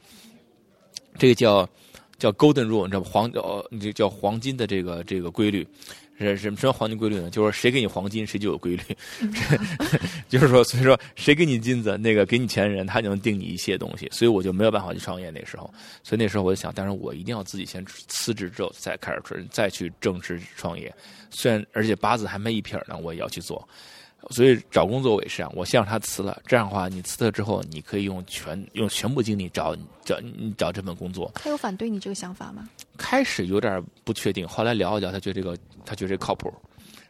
[1.18, 1.68] 这个叫
[2.16, 3.06] 叫 golden rule，你知道吗？
[3.10, 5.66] 黄呃，这叫黄金的这个这个规律。
[6.18, 7.28] 是什么什么黄金规律呢？
[7.30, 8.82] 就是说谁给你黄金，谁就有规律。
[10.28, 14.08] 就是说，所以说谁给你金子，那个给你钱的人，他就能定你一切东西。
[14.12, 15.72] 所以我就没有办法去创业那时候。
[16.02, 20.94] 所以那时候我就想，但是我一定要自己先辞职之后再开始创，再去正式创业。
[21.30, 23.68] 虽然而且八字还没一撇呢，我也要去做。
[24.30, 31.30] 所以找工作我也是这样，我先让他辞了，这样的话，你辞了之后，你可以用全用全部精力找找你找这份工作。
[31.34, 32.68] 他有反对你这个想法吗？
[32.96, 36.52] 开始有点不确定，后来聊一聊，他觉得这个他觉得这个靠谱。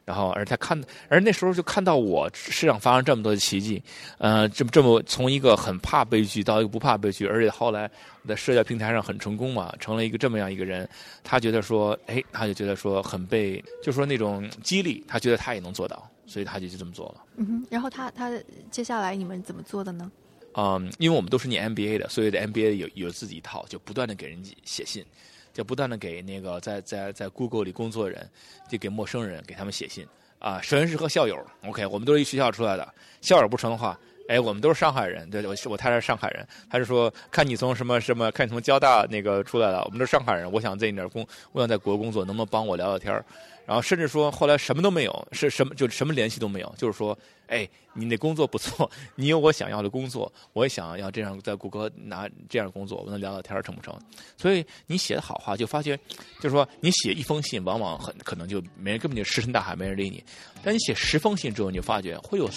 [0.07, 3.83] 然后，而他看，而那时候就看到我世上发生这么多的奇迹，
[4.18, 7.90] 呃，这么这么从一个很怕悲剧到一个不怕悲剧，而且后来
[8.29, 10.87] 在社交平台上很成功嘛，成了一个这么样一个人，
[11.22, 17.25] 他觉得说，哎，他就觉得说很被，就说那种激励，他觉得他也能做到，所以他就就这么做了。
[17.37, 18.31] 嗯哼，然后他他
[18.71, 20.11] 接下来你们怎么做的呢？
[20.57, 25.05] 嗯，因为我们都是念 MBA 的，所以的 MBA 有有自己一套，就不断的给人写信，
[25.53, 28.31] 就不断的给那个在在在 Google 里工作的人，
[28.69, 30.07] 就给陌生人给他们写信
[30.39, 30.61] 啊。
[30.63, 43.25] 首先是和校友，OK，我们都是一学校出来的，校友不成的话，哎，我们都是上海人，对，我是我太太是上海人，他是说看你从什么什么，看你从交大那个出来的，我们都是上海人，我想在你那儿工，我想在国工作，能不能帮我聊聊天儿
[43.66, 53.96] 然后甚至说后来什么都没有，是什么就什么联系都没有，就是说，哎，你那工作不错，你有我想要的工作，我也想要这样在谷歌拿这样工作，我们聊聊天成不成？
[54.37, 55.96] 所以你写的好话，就发觉，
[56.40, 60.22] 就是说你写一封信，往往很可能就没人根本就石沉大海，没人理你。
[60.62, 62.50] 但你写十封信之后，你就发觉会有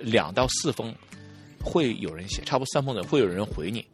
[0.00, 0.94] 两到四封
[1.62, 3.84] 会有人写，差不多三封的会有人回你，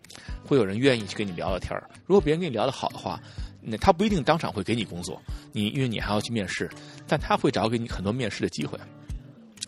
[0.44, 3.20] 会有人愿意去跟你聊聊天如果别人跟你聊得好的话，
[3.68, 5.20] 那他不一定当场会给你工作，
[5.52, 6.70] 你因为你还要去面试，
[7.06, 8.78] 但他会找给你很多面试的机会。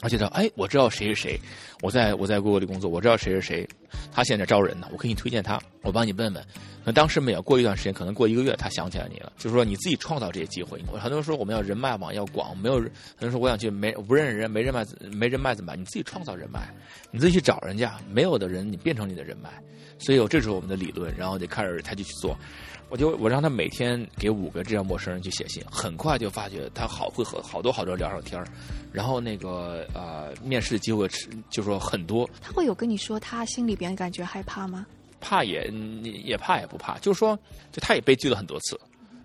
[0.01, 1.41] 而且他哎，我知道谁是谁，
[1.83, 3.69] 我在我在过过里工作，我知道谁是谁，
[4.13, 6.47] 他现在招人呢，我给你推荐他，我帮你问问。
[6.85, 10.81] 那当时没有，过一段时间，可能过一个月，他想起来你了，就是说你自己创造这些机会。
[11.01, 15.81] 很多人说我们要人脉网要广，没有人，很多人说我想去没不认识人，没人脉没人脉怎么办？
[15.81, 16.61] 你自己创造人脉，
[17.11, 19.51] 你自己去找人家，没有的人你变成你的人脉。
[19.99, 22.39] 所以有这是我们的理论，然后就开始他就去做。
[22.89, 28.47] 我就我让他每天给五个这样陌生人去写信，很快就发觉他好会和好多好多人聊上天儿
[28.93, 34.87] 然后那个呃面试的机会是就说很多，他会有跟你说他心里边感觉害怕吗？
[35.21, 35.69] 怕也
[36.03, 37.39] 也怕也不怕，就是说
[37.73, 38.79] 就他也被拒了很多次。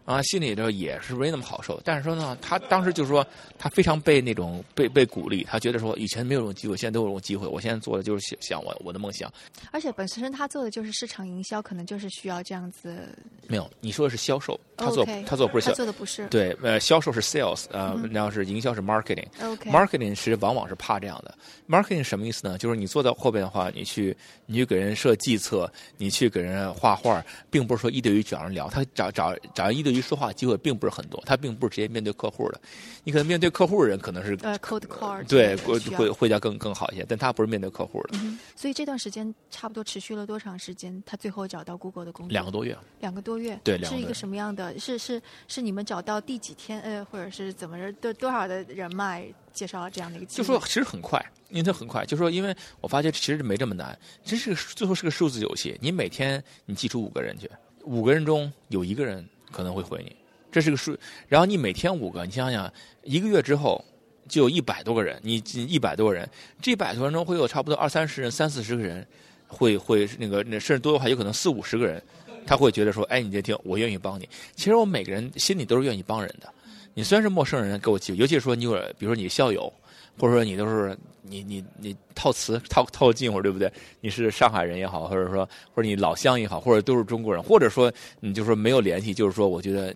[0.05, 3.25] 啊，心里头也是没那么好受，但是说呢，他当时就说
[3.57, 9.31] 他非常被那种被被鼓励，他觉得说以前没有这种机会，现在都有这种机会，我现在做的就是想想我我的梦想。
[9.71, 13.07] 而且本身他做的就是市场营销，可能就是需要这样子。
[13.47, 16.27] 没有，你说的是销售，他做他做不是他销，做的不是。
[16.27, 19.27] 对，呃，销售是 sales，呃，嗯然后是营销是 marketing。
[19.41, 21.33] OK，marketing 是往往是怕这样的。
[21.69, 22.57] marketing 什么意思呢？
[22.57, 32.59] 就是你坐在后边的话，你去你去给人设计策，你去给人画画，并不是说一对一找人聊，他找找找人一对一说话机会并不是很多，他并不是直接面对客户的。
[33.03, 38.09] 你可能面对客户的人可能是呃，cold call 对会会会要更更好一些，但他不是面对客户的。
[38.13, 41.01] 嗯所以这段时间差不多持续了多长时间？
[41.05, 42.31] 他最后找到 Google 的工作？
[42.31, 44.77] 两个多月，两个多月，对是一个什么样的？
[44.79, 46.79] 是是是你们找到第几天？
[46.81, 47.91] 呃，或者是怎么着？
[47.93, 50.37] 多多少的人脉介绍了这样的一个机会？
[50.37, 52.05] 就说其实很快，因为它很快。
[52.05, 55.77] 就说因为我发现其实没这么难，这是个最后是个数字游戏。
[55.81, 57.49] 你每天你记出五个人去，
[57.83, 60.13] 五个人中有一个人可能会回你，
[60.51, 60.97] 这是个数。
[61.29, 62.69] 然后你每天五个，你想想，
[63.03, 63.83] 一个月之后
[64.27, 66.27] 就有一百多个人，你一百多个人，
[66.61, 69.07] 这一百多人中会有差不多二三十人、三四十个人
[69.47, 72.01] 会会那个那甚至多的话，有可能四五十个人，
[72.45, 74.27] 他会觉得说，哎，你这听，我愿意帮你。
[74.55, 76.51] 其实我每个人心里都是愿意帮人的。
[76.95, 79.71] 你虽然是陌生人，给我机会，尤其是说你有，比如说你校友，
[80.19, 83.71] 或者说你都是你你你套词套套近乎，对不对？
[84.01, 89.95] 你是上海人也好，或者说或者你老乡也好，或者都是中国人，或者说你就说没有联系，就是说我觉得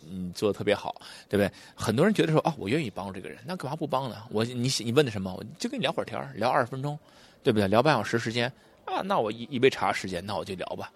[0.00, 0.94] 你做的特别好，
[1.28, 1.50] 对不对？
[1.74, 4.16] 很多人觉得说啊，我愿意帮这个人，那干嘛不帮呢？
[4.30, 5.32] 我你你问的什么？
[5.32, 6.98] 我就跟你聊会儿天儿聊二十分钟，
[7.42, 7.68] 对不对？
[7.68, 8.52] 聊半小时时间
[8.84, 10.90] 啊，那我一一杯茶时间，那我就聊吧。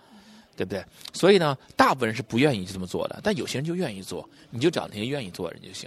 [0.56, 0.82] 对不对？
[1.12, 5.86] 所以呢，大部分人是不愿意这么做的，但有些人就愿意做，你就找那些愿意做的人就行。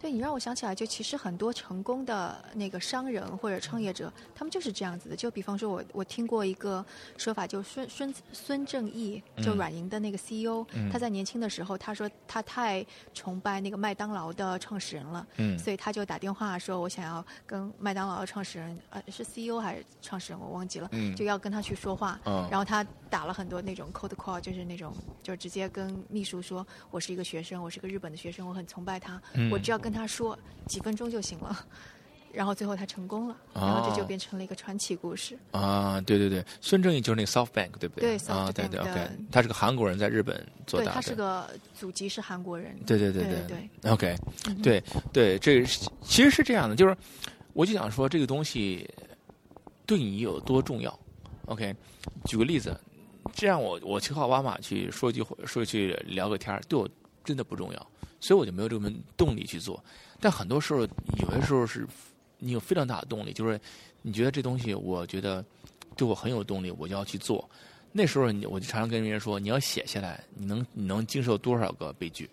[0.00, 5.16] 对你让我想起来，就其实很多成功的那个商人或者创业者，他们就是这样子的。
[5.16, 6.84] 就比方说，我我听过一个
[7.16, 15.58] 说法，就孙孙孙正义，就软银的那个 CEO，他在年轻的时候，他说他太崇拜那个麦当劳的创始人了，嗯。
[15.58, 21.14] 所以他就打电话说，我想要跟麦当劳的创始人，呃，是 CEO 还是创始人，我忘记了，嗯。
[21.16, 22.20] 就要跟他去说话。
[22.24, 22.46] 嗯。
[22.50, 29.50] 然后他打了很多那种 cold call，就是那种就直接跟秘书说，我是一个学生，我是个日本的学生，我很崇拜他，嗯。
[29.50, 31.66] 我只要跟他说几分钟就行了。
[32.30, 35.36] 然后最后他成功了，哦然后这就变成了一个传奇故事。
[35.50, 42.78] 啊，对对对，孙正义就是那个 SoftBank 对不对啊，对对的，OK，他是个韩国人，在日本做，大的，他是个祖籍是韩国人。
[42.86, 45.64] 对对对对对对 OK，嗯对对，这
[46.02, 46.94] 其实是这样的，就是
[47.54, 48.88] 我就想说这个东西
[49.86, 50.96] 对你有多重要。
[51.46, 51.74] OK，
[52.26, 52.78] 举个例子，
[53.32, 56.88] 这样我我去和奥巴马去说句说去聊个天儿，对我
[57.24, 57.90] 真的不重要，
[58.20, 59.82] 所以我就没有这么动力去做。
[60.20, 61.86] 但很多时候，有些时候是
[62.38, 63.60] 你有非常大的动力，就是
[64.02, 65.44] 你觉得这东西，我觉得
[65.96, 67.48] 对我很有动力，我就要去做。
[67.92, 72.28] 那时候你我就常常跟别人说，你要写下来，你能你能经受多少个悲剧？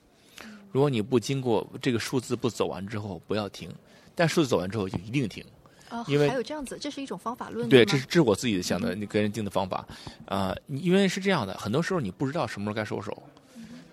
[0.71, 3.69] 如果你不经过这个数字不走完之后，不要停。
[4.13, 5.43] 但数字走完之后就一定停。
[5.89, 7.69] 啊，因为还有这样子，这是一种方法论。
[7.69, 9.85] 对，这是这是我自己想的，你跟人定的方法。
[10.25, 13.21] 啊、因为是这样的，很多时候你不知道什么时候该收手。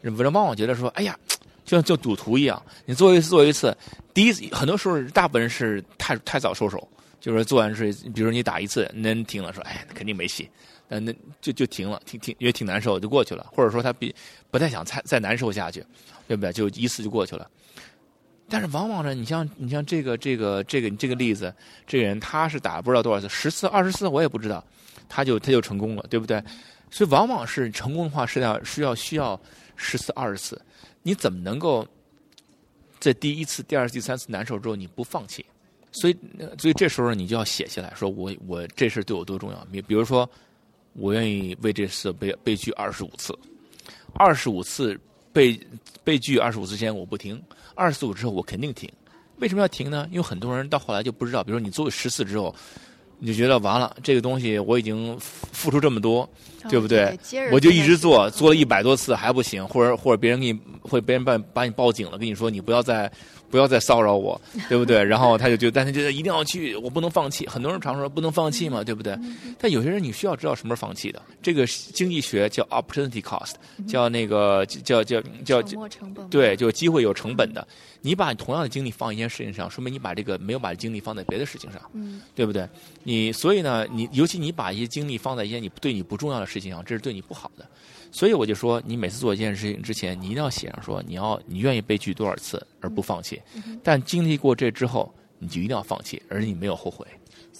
[0.01, 1.17] 人人往往觉得说，哎呀，
[1.65, 3.77] 就像就赌徒一样，你做一次做一次，
[4.13, 6.87] 第一次很多时候大部分人是太太早收手，
[7.21, 10.49] 就是做完是，比如说你打一次，那人停了，说，哎，肯定没戏，
[10.89, 14.15] 那那就就停了，停停也挺难受，就过去了，或者说他比
[14.51, 15.85] 不太想再再难受下去，
[16.27, 16.53] 对不对？
[16.53, 17.49] 就一次就过去了。
[18.49, 21.55] 但是往往呢，你像你像这个这个这个这个例子，
[21.87, 24.63] 这个人他是打不知道多少次，十次二十次我也不知道，
[25.09, 26.43] 他就他就成功了，对不对？
[26.91, 29.41] 所以往往是成功的话是要是要需要
[29.77, 30.61] 十次二十次，
[31.03, 31.87] 你怎么能够
[33.01, 35.45] 在第一次、第二次、第三次难受之后你不放弃？
[35.91, 36.17] 所以
[36.59, 39.67] 所以这时候你就要写下来说我我这事对我多重要。
[39.71, 40.29] 比比如说，
[40.95, 43.39] 我愿意为这次被被拒二十五次，
[44.15, 44.99] 二十五次
[45.33, 45.61] 被
[46.03, 47.43] 被拒二十五次之前我不停，
[47.75, 48.91] 二十五之后我肯定停。
[49.37, 50.09] 为什么要停呢？
[50.11, 52.55] 因为很多人到后来就不知道，比如说你做十次之后，
[53.25, 56.29] 你就觉得完了，这个东西我已经付付出这么多，
[56.69, 57.53] 对不对对？
[57.53, 63.09] 我就一直做，做了一百多次还不行，或者或者别人给你，或者别人把把你报警了，跟你说你不要再
[63.49, 65.01] 不要再骚扰我，对不对？
[65.05, 67.47] 然后他就觉得，但他觉得一定要去，我不能放弃。
[67.47, 69.17] 很多人常说不能放弃嘛，对不对？
[69.57, 71.23] 但有些人你需要知道什么是放弃的。
[71.41, 73.53] 这个经济学叫 opportunity cost，
[73.87, 76.29] 叫那个叫叫叫沉没成本。
[76.29, 77.65] 对，就机会有成本的。
[78.03, 81.81] 你把同样的精力放一件事情上，说明你把这个没有把精力放在别的事情上。
[81.95, 82.69] 嗯，对不对？
[83.05, 87.67] 你所以呢，你尤其你把一些精力放在一些你对你不重要的事情上，这是对你不好的。
[88.11, 93.41] 所以我就说，你每次做一件事情之前，你一定要写上说你要你愿意被拒多少次而不放弃。
[93.83, 97.07] 但经历过这之后，你就一定要放弃，而你没有后悔。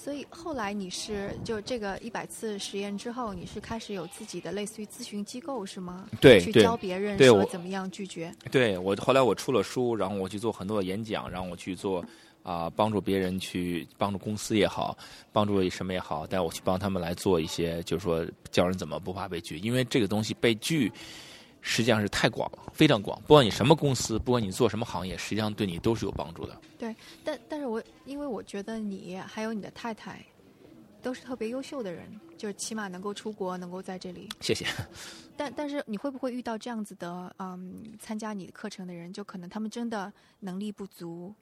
[0.03, 6.07] 所以后来你是就这个一百次实验之后，你是开始有自己的类似于咨询机构是吗？
[6.21, 8.35] 对去教别人说怎么样拒绝。
[8.51, 12.05] 对我后来我出了书，然后我去做很多的演讲，然后我去做
[12.43, 14.99] 啊、帮助别人去帮助公司也好，
[15.31, 20.91] 帮助什么也好，带我去帮他们来做一些，就是说教人怎么不怕被拒，因为这个东西被拒
[21.63, 26.61] 实际上是太广了，非常广，不管你什么公司，不管你做什么行业，实际上对你都是有帮助的。
[26.77, 26.95] 对，
[27.25, 30.23] 但但是我因为我觉得你还有你的太太
[31.01, 34.29] 都是特别优秀的人，就是起码能够出国，能够在这里。
[34.41, 34.67] 谢谢。
[35.37, 41.35] 但但是你会不会遇到这样子的，嗯，参加你的课程的人，就可能他们真的能力不足，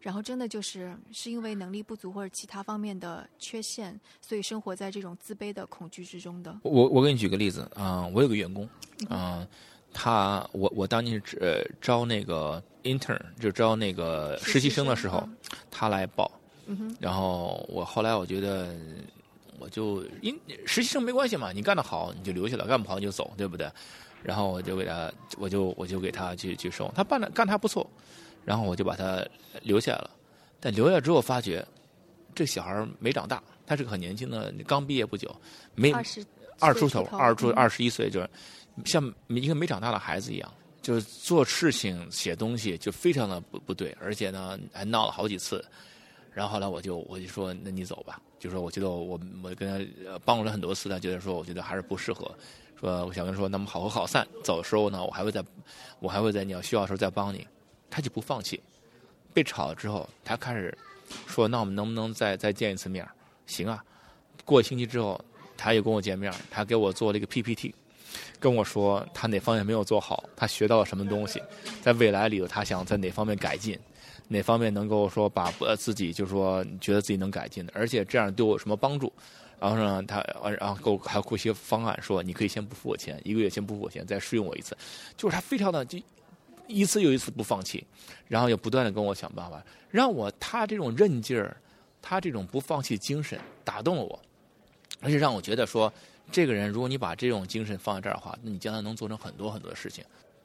[0.00, 6.56] 然后真的就是是因为能力不足或者其他方面的缺陷，所以生活在这种自卑的恐惧之中的。
[6.62, 8.68] 我我给你举个例子啊、我有个员工
[9.08, 9.46] 啊、
[9.92, 15.36] 他我我当年是呃招那个 intern 就招那个实习生的时候，嗯
[15.70, 16.30] 他来报，
[16.66, 18.74] 嗯，然后我后来我觉得，
[19.58, 23.68] 我就因实习生没关系嘛，你干得好你就留下来，干不好你就走，对不对？
[24.22, 27.88] 然后我就给他，我就我就给他去去收，他办的干的还不错，
[28.46, 29.22] 然后我就把他
[29.60, 30.10] 留下来了。
[30.58, 31.62] 但留下之后发觉，
[32.34, 35.34] 这小孩儿没长大，他是个很年轻的，刚毕业不久，
[35.74, 36.24] 没二十
[36.58, 38.30] 二出头，头，二出嗯二十一岁，就是
[38.86, 45.62] 像一个没长大的孩子一样，就是做事情、写东西就非常的不不对，而且呢还闹了好几次。
[46.32, 48.20] 然后后来我就我就说，那你走吧。
[48.38, 52.30] 就说我觉得我我跟他呃帮了很多次，他觉得说我觉得还是不适合。
[52.78, 54.26] 说我想跟他说，那么好合好散。
[54.44, 55.42] 走的时候呢，我还会再
[55.98, 57.46] 我还会在你要需要的时候再帮你。
[57.96, 58.60] 他就不放弃。
[59.32, 60.76] 被炒了之后，他开始
[61.26, 63.08] 说，那我们能不能再再见一次面？
[63.46, 63.82] 行啊。
[64.44, 65.18] 过星期之后，
[65.56, 67.74] 他又跟我见面，他给我做了一个 PPT，
[68.38, 71.42] 跟我说他哪方面没有做好，他学到了什么东西，
[71.80, 73.78] 在未来里头他想在哪方面改进。
[74.28, 79.10] 哪方面能够说把呃自己就是说觉得自己能改进的，而且这样对我有什么帮助？
[79.58, 80.22] 然后呢，他
[80.60, 84.76] 然后给我还给我一些方案，说你可以先不付我钱，一个月先不付我钱，再试用我一次，
[85.16, 85.98] 就是他非常的就
[86.68, 87.84] 一次又一次不放弃，
[88.28, 91.56] 然后又不断的跟我想办法，让我他这种韧劲儿，
[92.00, 94.20] 他这种不放弃精神打动了我，
[95.00, 95.92] 而且让我觉得说，
[96.30, 100.04] 这个人如果你把这种精神放在这儿的话，那你将来能做成很多很多的事情，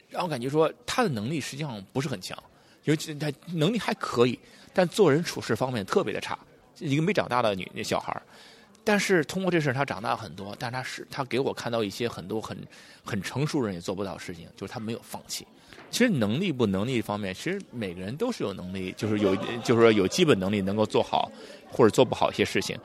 [0.09, 2.37] 让我感觉说他的能力实际上不是很强，
[2.83, 4.39] 尤其他能力还可以，
[4.73, 6.37] 但做人处事方面特别的差，
[6.79, 8.21] 一个没长大的女小孩儿。
[8.83, 12.57] 但是通过这事儿，他长大很多，但他是他给我看到一些很多很
[13.03, 15.45] 很成熟人也做不到的事情，就是他没有放弃。
[15.91, 21.31] 其实能力不能力方面，其实每个人都是有能力，就是有就是说有基本能力能够做好
[21.69, 22.75] 或者做不好一些事情。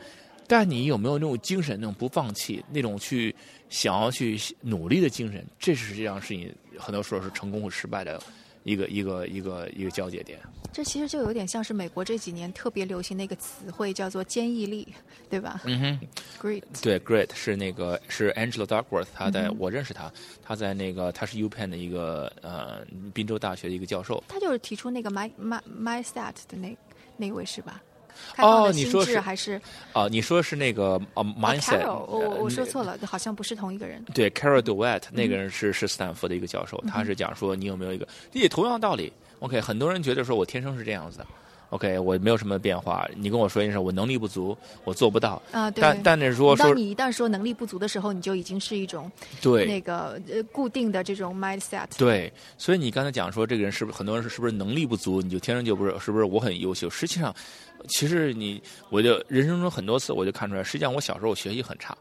[0.49, 3.35] 但你有没有那种精神，那种不放弃，那种去
[3.69, 8.21] 想要去努力的精神，这实际上是你很多时候是成功或失败的
[8.67, 10.39] 一个一个一个一个交界点。
[10.73, 14.87] 这其实就有点像是美国这几年特别流行的一个词汇，叫做坚毅力，
[15.31, 15.62] 对吧？
[15.64, 16.01] 嗯哼。
[16.39, 20.12] Great，对，Great 是那个是 Angela Duckworth，他在、嗯我认识他，
[20.43, 24.23] 他在那个他是 UPenn 的一个呃宾州大学的一个教授。
[24.29, 26.77] 他就是提出那个 my my my stat 的那
[27.17, 27.81] 那位是吧？
[28.35, 29.61] 开放哦的心你说是智还是
[29.93, 34.05] 哦、你说是那个啊、哦 mindset？、我我我说呃错了，好像不是同一个人。
[34.14, 39.12] 对，Carol Dweck 那个人是是斯坦福的一个教授，他是讲说你有没有一个，也同样道理。
[39.41, 41.27] OK，很多人觉得说我天生是这样子的
[41.71, 43.09] ，OK，我没有什么变化。
[43.17, 45.41] 你跟我说一声我能力不足，我做不到。
[45.53, 45.83] 啊，对。
[45.83, 49.11] 但但是如果说当你一旦说能力不足的时候，你就已经是一种
[49.41, 51.87] 对那个呃固定的这种 mindset。
[51.99, 56.89] 对，所以你刚才讲说这个人是不是很多人是是不是能力不足，你就天生就不是是不是我很优秀？
[56.91, 57.35] 实际上，
[57.89, 61.97] 其实你我就人生中很多次我就看出来，实际上我小时候我学习很差。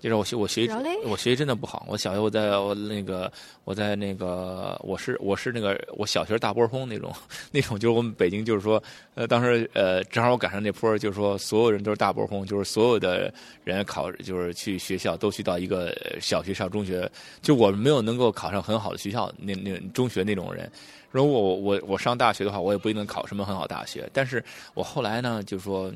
[0.00, 0.72] 就是我学我学习
[1.04, 1.84] 我学习真的不好。
[1.88, 3.30] 我小学我在我那个
[3.64, 7.12] 我在那个我是我是那个我小学大波峰那种
[7.52, 8.82] 那种就是我们北京就是说
[9.14, 13.32] 呃当时呃正好我赶上那坡儿就是说所有人都是大波峰，就是所有的
[13.62, 17.08] 人考就是去学校都去到一个呃小学上中学，
[17.42, 20.70] 就我没有能够考上很好的学校那那中学那种人。
[21.12, 24.08] 如果我我我上大学的话，我也不一定能考什么很好大学。
[24.12, 24.42] 但是
[24.74, 25.92] 我后来呢，就是说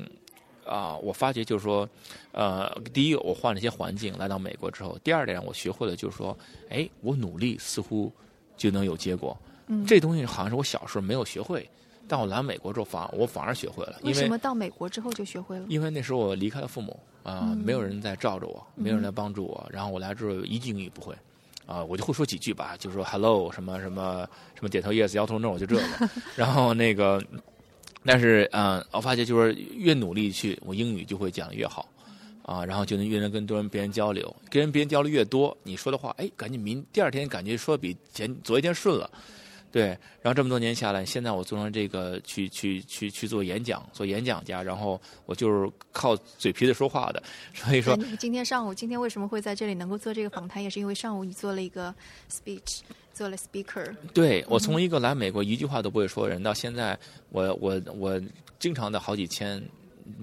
[0.65, 1.87] 啊、我发觉就是说，
[2.31, 6.37] 呃，第一，我换了一些环境，来到美国之后；第二点，我学会了就是说，
[6.69, 8.11] 哎，我努力似乎
[8.57, 9.37] 就能有结果。
[9.67, 11.67] 嗯这东西好像是我小时候没有学会，
[12.07, 15.65] 但我来美国之后反我反而学会了，因为为什么到美国之后就学会了？
[15.69, 21.15] 因为那时候我离开了父母啊、嗯没有人在罩着我，没有人来帮助我，然后我来之后一句英语不会。
[21.67, 25.81] 啊、我就会说几句吧，就说 hello 什么什么什么点头 yes 摇头 no 就这个，
[26.37, 27.19] 然后那个，
[28.05, 31.89] 但是嗯、我发现就是越努力去，我英语就会讲的越好，
[32.43, 39.09] 啊，然后就能越能跟多人别人交流，跟人别人交流越多，你说的话，哎，感觉明第二天感觉说比前昨一天顺了，
[39.75, 39.87] 对，
[40.21, 47.21] 然后这么多年下来，现在我做成这个去去去去做演讲，做演讲家，然后我就是靠嘴皮子说话的，
[47.53, 51.93] 所以说你今天上午，今天为什么会在这里能够做这个访谈，也是因为上午你做了一个
[52.31, 53.93] speech，做了 speaker。
[54.13, 56.97] 对我从一个来美国一句话都不会说的人，到现在
[57.31, 58.21] 我我我
[58.57, 59.61] 经常在好几千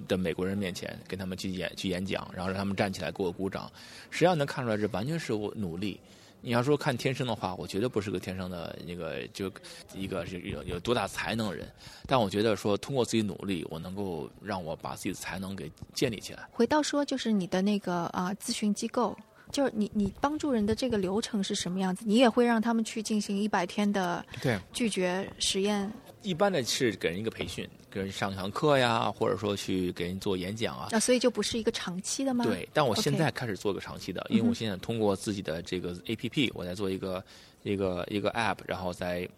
[0.08, 3.70] 的美国人面前跟他们去演去演讲，然后让他们站起来给我鼓掌，
[4.08, 6.00] 实际上能看出来这完全是我努力。
[6.42, 9.50] 你要说看天生的话，我绝对不是个天生的那个就
[9.94, 11.66] 一个是有有多大才能的人，
[12.06, 16.48] 但我觉得说通过自己努力，我能够让我把自己的才能给建立起来。
[16.50, 19.16] 回到说，就是你的那个啊、咨询机构，
[19.52, 22.04] 就是你你帮助人的这个流程是什么样子？
[22.06, 25.90] 你也会让他们去进行一百天的对，拒绝实验
[26.22, 32.44] 一般的是给人一个培训，给人上一堂课呀，或者说去给人做演讲啊，啊，所以就不是一个长期的吗？
[32.44, 37.24] 对，但我现在开始做个长期的，因为我现在通过自己的这个 A P P，我在做一个
[37.62, 39.28] 一个一个 App，然后再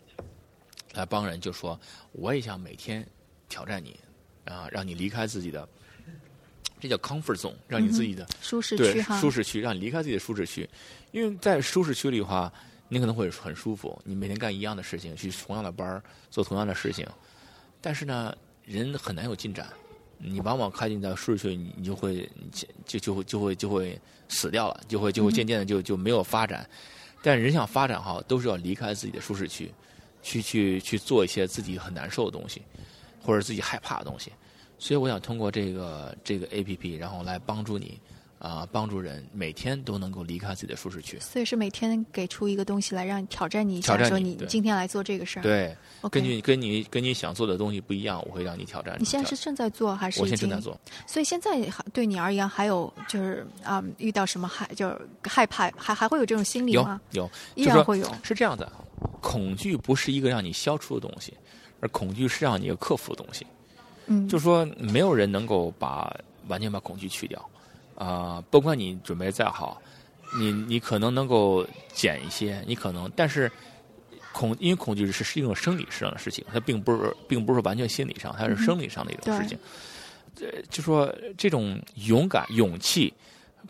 [0.93, 1.79] 来帮人，就说
[2.13, 3.07] 我也想每天
[3.49, 3.99] 挑战你
[4.45, 5.67] 啊，让你离开自己的，
[6.81, 9.19] 这叫 comfort zone，让你自己的、舒适区哈。
[9.21, 10.69] 舒适区，让你离开自己的舒适区，
[11.13, 12.53] 因为在舒适区里的话，
[12.95, 17.05] 你可能会很舒服，你每天干一样的事情，去同样的班儿做同样的事情，
[17.81, 18.33] 但是呢，
[18.65, 19.69] 人很难有进展。
[20.17, 22.31] 你往往开进到舒适区，你你就会
[22.87, 26.65] 就就会就会就会死掉了，就会就会渐渐的就就没有发展。
[27.21, 29.75] 但人想发展哈，都是要离开自己的舒适区，
[30.23, 32.63] 去去去做一些自己很难受的东西，
[33.21, 34.31] 或者自己害怕的东西。
[34.79, 38.01] 所以我想通过这个这个 A P P，然后来帮助你
[38.45, 41.19] 啊、帮助人每天都能够离开自己的舒适区。
[41.19, 45.43] 所以是每天给出一个东西来让你挑战你一下，说你挑战你对今天来做这个事儿。
[45.43, 45.75] 对
[46.11, 48.97] 根据跟你跟你想做的东西不一样，我会让你挑战。
[49.01, 50.27] 你现在是正在做还是我？
[50.27, 50.79] 现在正在做。
[51.07, 57.01] 所以现在还对你而言，还有就是啊、遇到什么害就是害怕，还还会有这种心理吗？
[57.13, 58.15] 有，依然会有。
[58.23, 58.71] 是这样的，
[59.23, 61.33] 恐惧不是一个让你消除的东西，
[61.81, 63.47] 而恐惧是让你克服的东西。
[64.07, 66.15] 嗯，就说没有人能够把
[66.49, 67.43] 完全把恐惧去掉
[67.97, 69.81] 啊、不管你准备再好，
[70.39, 73.51] 你你可能能够减一些，你可能，但是
[74.33, 79.59] 恐因为恐惧是是一种生理上的事情，它并不是并不是完全心理上，它是生理上的一种事情。
[80.41, 83.15] 呃，就说这种勇敢、勇气，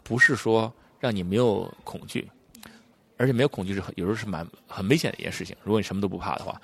[0.02, 2.26] 不是说让你没有恐惧，
[3.18, 5.54] 而且没有恐惧是很有时候是蛮很危险的一件事情。
[5.62, 6.58] 如果你什么都不怕的话，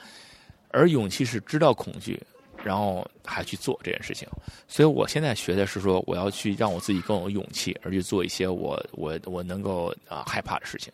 [0.71, 2.19] 而勇气是知道恐惧，
[2.65, 4.29] 然后还去做这件事情。
[4.69, 10.93] 所以我现在学的是说，我要去让我自己更有勇气，而去做一些我我我能够啊、害怕的事情。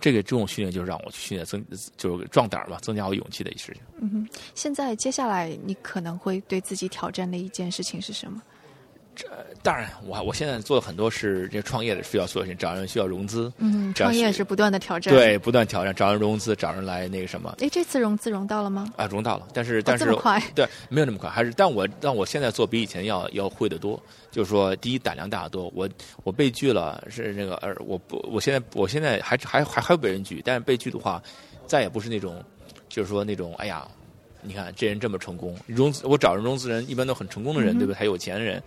[0.00, 1.62] 这个这种训练就是让我去训练增
[1.98, 3.82] 就是壮胆嘛，增加我勇气的一事情。
[4.00, 8.42] 嗯哼现在接下来你可能会对自己挑战的一件事情是什么？
[9.62, 18.92] 当然，我我现在做的很多是这创业的需要做的事情，找人需要融资，嗯，创业是是不断的挑战。，对，不断挑战，找人融资，找人来那个什么哎，这次融资融到了吗？
[18.96, 25.88] 啊，融到了，但是但是、哦这么快对，没有那么快，还是但我但我现在做比以前要要会得多，就是说，第一胆量大得多，我
[26.22, 31.22] 我被拒了是那个呃，我不，我现在我现在还还还还会被人拒，但是被拒的话，
[31.66, 32.42] 再也不是那种，
[32.88, 33.86] 就是说那种哎呀，
[34.40, 37.94] 你看这人这么成功，融资我找人融资人一般都很成功的人，对不对？
[37.94, 38.62] 还有钱的人。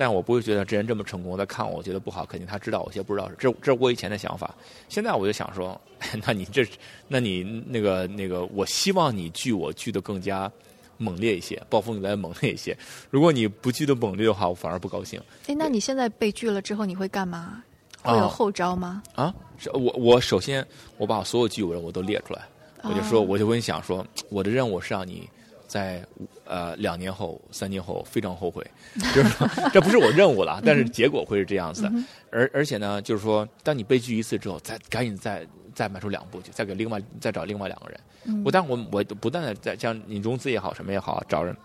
[0.00, 4.54] 但我不会觉得这人这么成功，他看我，我觉得不好，肯定他知道我些不知道，这这是我以前的想法。
[4.88, 5.78] 现在我就想说，
[6.26, 6.66] 那你这，
[7.06, 10.50] 那你那个那个，我希望你拒我拒的更加
[10.96, 12.74] 猛烈一些，暴风雨来猛烈一些。
[13.10, 17.62] 如果你不拒的猛烈的话，我反而不高兴哎，那你现在被拒了之后你会干嘛？
[18.02, 19.02] 会有啊后招吗？
[19.14, 19.34] 啊！
[19.58, 22.40] 是我我首先我把所有拒我人我都列出来，
[22.82, 25.28] 我就说，哦我就跟你讲说，我的任务是让你
[25.70, 26.04] 在
[26.44, 28.66] 呃两年后、三年后非常后悔，
[29.14, 31.92] 就是说这不是我任务了，但是结果会是这样子的。
[32.32, 38.00] 而而且呢，就是说，当你被拒一次之后，再赶紧再再迈出两步去，再给另外再找另外两个人。
[38.24, 41.56] 嗯我但我我不断的在像你融资也好，什么也好，找人，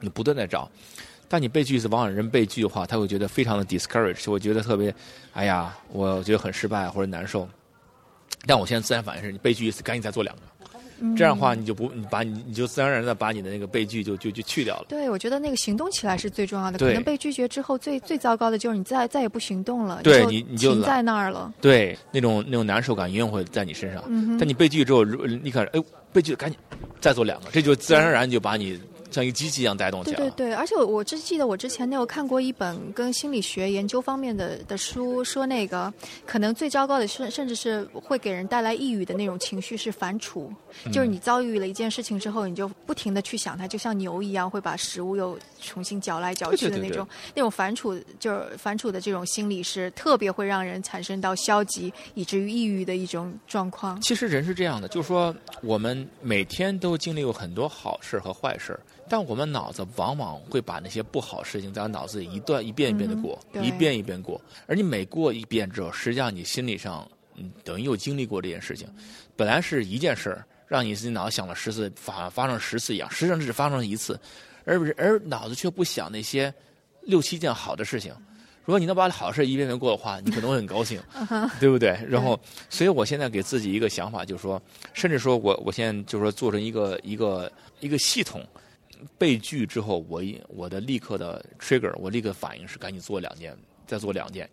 [0.00, 0.70] 你不断的找。
[1.28, 4.94] 当你被拒一次，往往人被拒的话，他会觉得非常的 discourage，就会觉得特别，
[5.34, 7.46] 哎呀，我觉得很失败或者难受。
[8.46, 10.42] 但我现在自然反应是你被拒一次，赶紧再做两个。
[11.16, 14.86] 这样的话，你就不，你把你你就自然而然的把你的那个被拒就就就去掉了。
[14.88, 16.78] 对，我觉得那个行动起来是最重要的。
[16.78, 21.52] 可能被拒绝之后，最最糟糕的就是你再再也不行动了，对你你就停在那儿了。
[21.60, 24.02] 对，那种那种难受感永远会在你身上。
[24.06, 25.80] 嗯但你被拒之后，如你看，哎，
[26.12, 26.58] 被拒赶紧
[27.00, 28.80] 再做两个，这就自然而然就把你
[29.16, 30.16] 像一个机器一样带动起来。
[30.18, 35.92] 对对对，而且我我只记得我之前那有看过一本跟心理学研究方面的的书，说那个
[36.26, 40.48] 可能最糟糕的甚甚至是会给人带来抑郁的那种情绪是反刍，
[40.84, 54.00] 嗯就是你遭遇了一件事情之后，你就不停的去想它，就像牛一样会把食物又重新嚼来嚼去的对对对那种那种反刍，就是反刍的这种心理是特别会让人产生到消极以至于抑郁的一种状况。
[54.02, 58.78] 其实人是这样的，就是说我们每天都经历过很多好事和坏事，
[59.08, 64.40] 但我们脑子往往会把那些不好事情在脑子里一段一遍一遍的过，嗯一遍一遍过。
[64.66, 68.88] 而你每过一遍之后，实际上你心理上，嗯，等于又经历过这件事情。
[69.36, 74.18] 本来是一件事儿，让你自己脑子想了十次，发发生十次一样，实际上只发生了一次，
[74.64, 76.52] 而不是而脑子却不想那些
[77.02, 78.12] 六七件好的事情。
[78.64, 81.00] 如果你能把好事一遍遍过的话，你可能会很高兴，
[81.60, 81.96] 对不对？
[82.08, 82.36] 然后，
[82.68, 84.60] 所以我现在给自己一个想法，就是说，
[84.92, 88.44] 甚至说我我现在就是说做成一个一个一个系统，
[89.18, 94.48] 被拒之后，我一我的立刻的 trigger，我立刻反应是赶紧做两件，再做两件，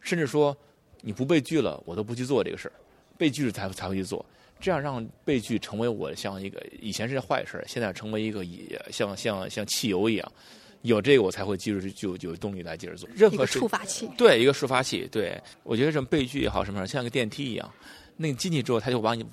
[0.00, 0.56] 甚至说
[1.00, 2.72] 你不被拒了，我都不去做这个事儿，
[3.16, 4.24] 被拒了才才会去做，
[4.60, 10.32] 这样让被拒成为我像一个以前是坏事儿，现在成为一个也像像像汽油一样，
[10.82, 13.08] 有这个我才会继续就就有动力来接着做。
[13.14, 15.08] 任何事触发器，对，一个触发器。
[15.10, 15.40] 对。
[15.62, 17.72] 我觉得这种被拒也好，什么样，像个电梯一样，
[18.16, 19.24] 那你进去之后，他就把你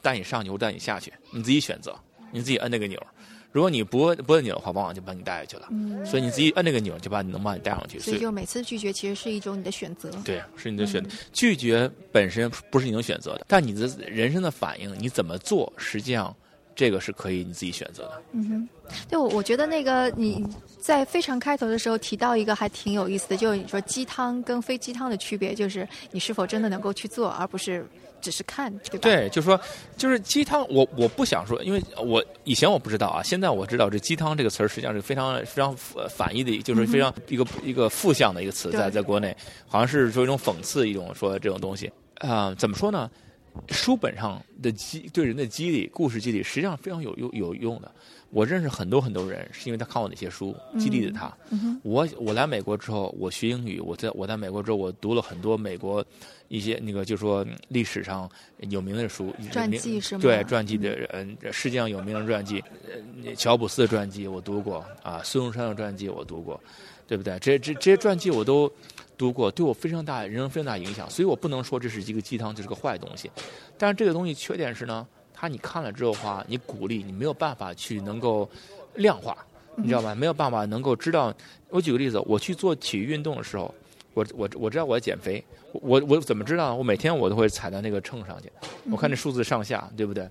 [0.00, 1.94] 带你上去或带你下去，你自己选择，
[2.32, 3.06] 你自己摁那个钮儿。
[3.54, 5.68] 如果你不不摁钮的话，往往就把你带下去了。
[5.70, 8.00] 嗯，所以你自己摁那个钮，就把你能把你带上去。
[8.00, 10.10] 所以就每次拒绝其实是一种你的选择。
[10.24, 11.08] 对，是你的选择。
[11.08, 16.34] 嗯拒绝本身不是你能选择的，但你的人生的反应，你怎么做，实际上
[16.74, 18.22] 这个是可以你自己选择的。
[18.32, 18.68] 嗯哼，
[19.08, 20.44] 对，我我觉得那个你
[20.80, 27.86] 在非常开头的时候提到一个还挺有意思的，就是你说鸡汤跟非鸡汤的区别，就是你是否真的能够去做，而不是
[28.24, 29.60] 只是看，对吧？，对，就是说，
[29.98, 41.92] 就是鸡汤，我我不想说，因为我以前我不知道啊，现在我知道这鸡汤这个词儿实际上是非常非常呃反义的，就是非常一个、一个负向的一个词，在对在国内，好像是说一种讽刺，一种说这种东西。
[42.20, 43.10] 啊、怎么说呢？
[43.68, 47.92] 书本上的激对人的激励、故事激励，实际上非常有有有用的。
[48.34, 51.32] 我认识很多很多人，是因为他看我哪些书激励的他。
[51.84, 56.04] 我我来美国之后，我学英语，我在我在美国之后，我读了很多美国
[56.48, 58.28] 一些那个就说历史上
[58.70, 60.20] 有名的书，传记是吗？
[60.20, 62.60] 对，传记的嗯，世界上有名的传记，
[63.36, 66.60] 乔布斯的传记我读过啊，孙中山的传记我读过，
[67.06, 67.38] 对不对？
[67.38, 68.68] 这这这些传记我都
[69.16, 71.08] 读过，对我非常大人生非常大影响。
[71.08, 73.30] 所以我不能说这是一个鸡汤，就是个坏东西。
[73.78, 75.06] 但是这个东西缺点是呢。
[75.44, 78.48] 他你看了之后的话，你鼓励你没有办法去能够
[78.94, 79.36] 量化，
[79.76, 80.14] 你知道吧？
[80.14, 81.34] 没有办法能够知道。
[81.68, 83.74] 我举个例子，我去做体育运动的时候，
[84.14, 86.74] 我我我知道我要减肥，我我怎么知道？
[86.74, 88.50] 我每天我都会踩到那个秤上去，
[88.90, 90.26] 我看这数字上下，对不对？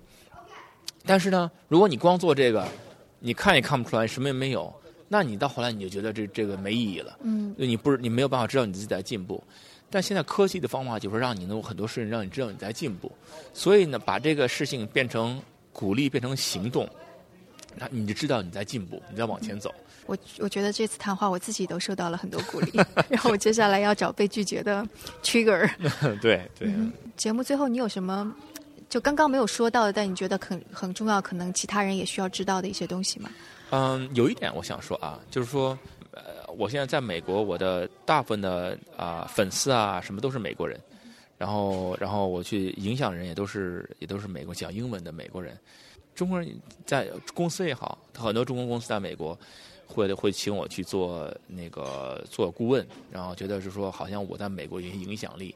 [1.06, 2.66] 但是呢，如果你光做这个，
[3.20, 4.74] 你看也看不出来，什么也没有，
[5.06, 7.16] 那你到后来你就觉得这这个没意义了。
[7.22, 9.40] 嗯，你不是你没有办法知道你自己在进步。
[9.90, 13.10] 但现在科技的方法就是让你能有很多事情让你知道你在进步，
[13.52, 15.40] 所以呢，把这个事情变成
[15.72, 16.88] 鼓励，变成行动，
[17.76, 19.72] 那你就知道你在进步，你在往前走。
[20.06, 22.72] 我我觉得这次谈话我自己都受到了很多鼓励，
[23.08, 24.86] 然后我接下来要找被拒绝的
[25.22, 25.70] trigger。
[26.20, 26.72] 对对。
[27.16, 28.34] 节目最后你有什么
[28.90, 33.30] 就刚刚没有说到的，但你觉得很很重要，可能其他人也需要知道的一些东西吗？
[33.70, 35.78] 嗯，有一点我想说啊，就是说。
[36.58, 40.80] 我现在在美国，我的大部分的啊粉丝啊什么都是美国人，
[41.36, 45.58] 然后然后我去影响人也都是也都是美国讲英文的美国人，
[46.14, 46.48] 中国人
[46.86, 49.38] 在公司也好，很多中国公司在美国
[49.86, 55.54] 会会请我去做那个做顾问，然后觉得是说好像我在美国有些影响力，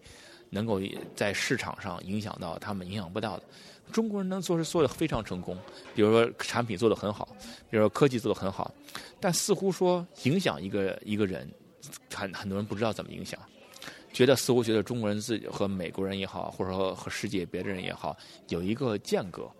[0.50, 0.80] 能够
[1.14, 3.42] 在市场上影响到他们影响不到的。
[3.92, 5.56] 中国人能做是做的非常成功，
[5.94, 7.28] 比如说产品做的很好，
[7.70, 8.72] 比如说科技做的很好，
[9.20, 11.50] 但似乎说影响一个一个人，
[12.14, 13.38] 很很多人不知道怎么影响，
[14.12, 18.16] 觉得似乎觉得中国人自己和美国人也好，或者说和世界别的人也好，
[18.48, 19.50] 有一个间隔，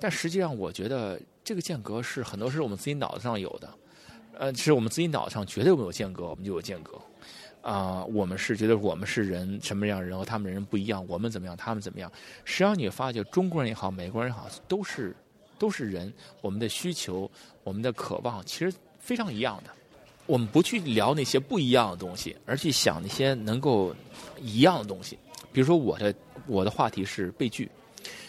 [0.00, 3.70] 但实际上我觉得这个间隔是很多是我们自己脑子上有的，
[4.38, 7.00] 呃，是我们自己脑子上绝对没有间隔，我们就有间隔。
[7.66, 12.08] 啊，我们是觉得我们是人什么样人和他们人不一样，我们怎么样，他们怎么样？
[12.44, 15.12] 实际上你发觉中国人也好，美国人也好，都是
[15.58, 16.12] 都是人，
[16.42, 17.28] 我们的需求、
[17.64, 19.70] 我们的渴望其实非常一样的。
[20.26, 23.92] 我们不去聊那些不一样的东西，而去想那些能够
[24.40, 25.18] 一样的东西。
[25.52, 26.14] 比如说我的
[26.46, 27.68] 我的话题是被拒，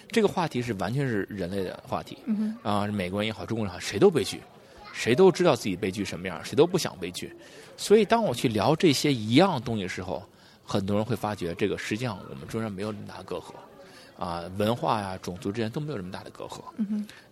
[0.10, 2.18] 这个话题是完全是人类的话题。
[2.64, 4.42] 啊，美国人也好，中国人也好，谁都被拒。
[4.94, 7.32] 谁都知道自己被拒什么样，谁都不想被拒。
[7.78, 10.24] 所以，当我去聊这些一样东西的时候，
[10.66, 13.54] 很多人会发觉，这个实际上我们中间没有那么大隔阂，
[14.18, 16.62] 啊，文化呀、种族之间都没有这么大的隔阂。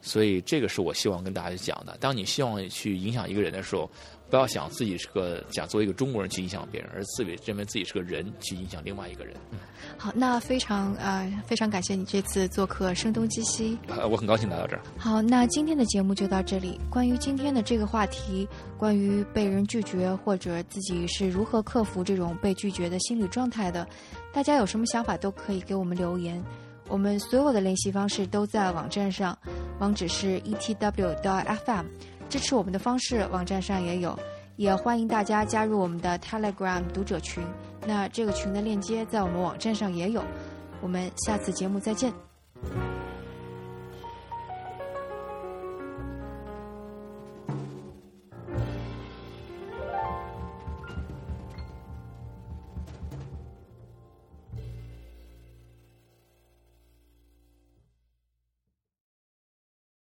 [0.02, 1.98] 所以，这个是我希望跟大家讲的。
[2.00, 3.90] 当你希望去影响一个人的时候。
[4.28, 9.36] 不要想自己是个想作为一个中国人去影响别人，而自己认为自己是个人去影响另外一个人。
[10.00, 13.78] 好，那非常呃非常感谢你这次做客声东击西。
[13.88, 14.82] 呃，我很高兴来到这儿。
[14.98, 16.80] 好，那今天的节目就到这里。
[16.90, 18.48] 关于今天的这个话题，
[18.80, 23.88] 关于被人拒绝或者自己是如何克服这种被拒绝的心理状态的，
[24.34, 26.44] 大家有什么想法都可以给我们留言。
[26.88, 29.38] 我们所有的联系方式都在网站上，
[29.80, 31.86] 网址是 etw.fm。
[32.28, 34.18] 支持我们的方式，网站上也有，
[34.56, 37.44] 也欢迎大家加入我们的 Telegram 读者群。
[37.86, 40.24] 那这个群的链接在我们网站上也有。
[40.82, 42.12] 我们下次节目再见。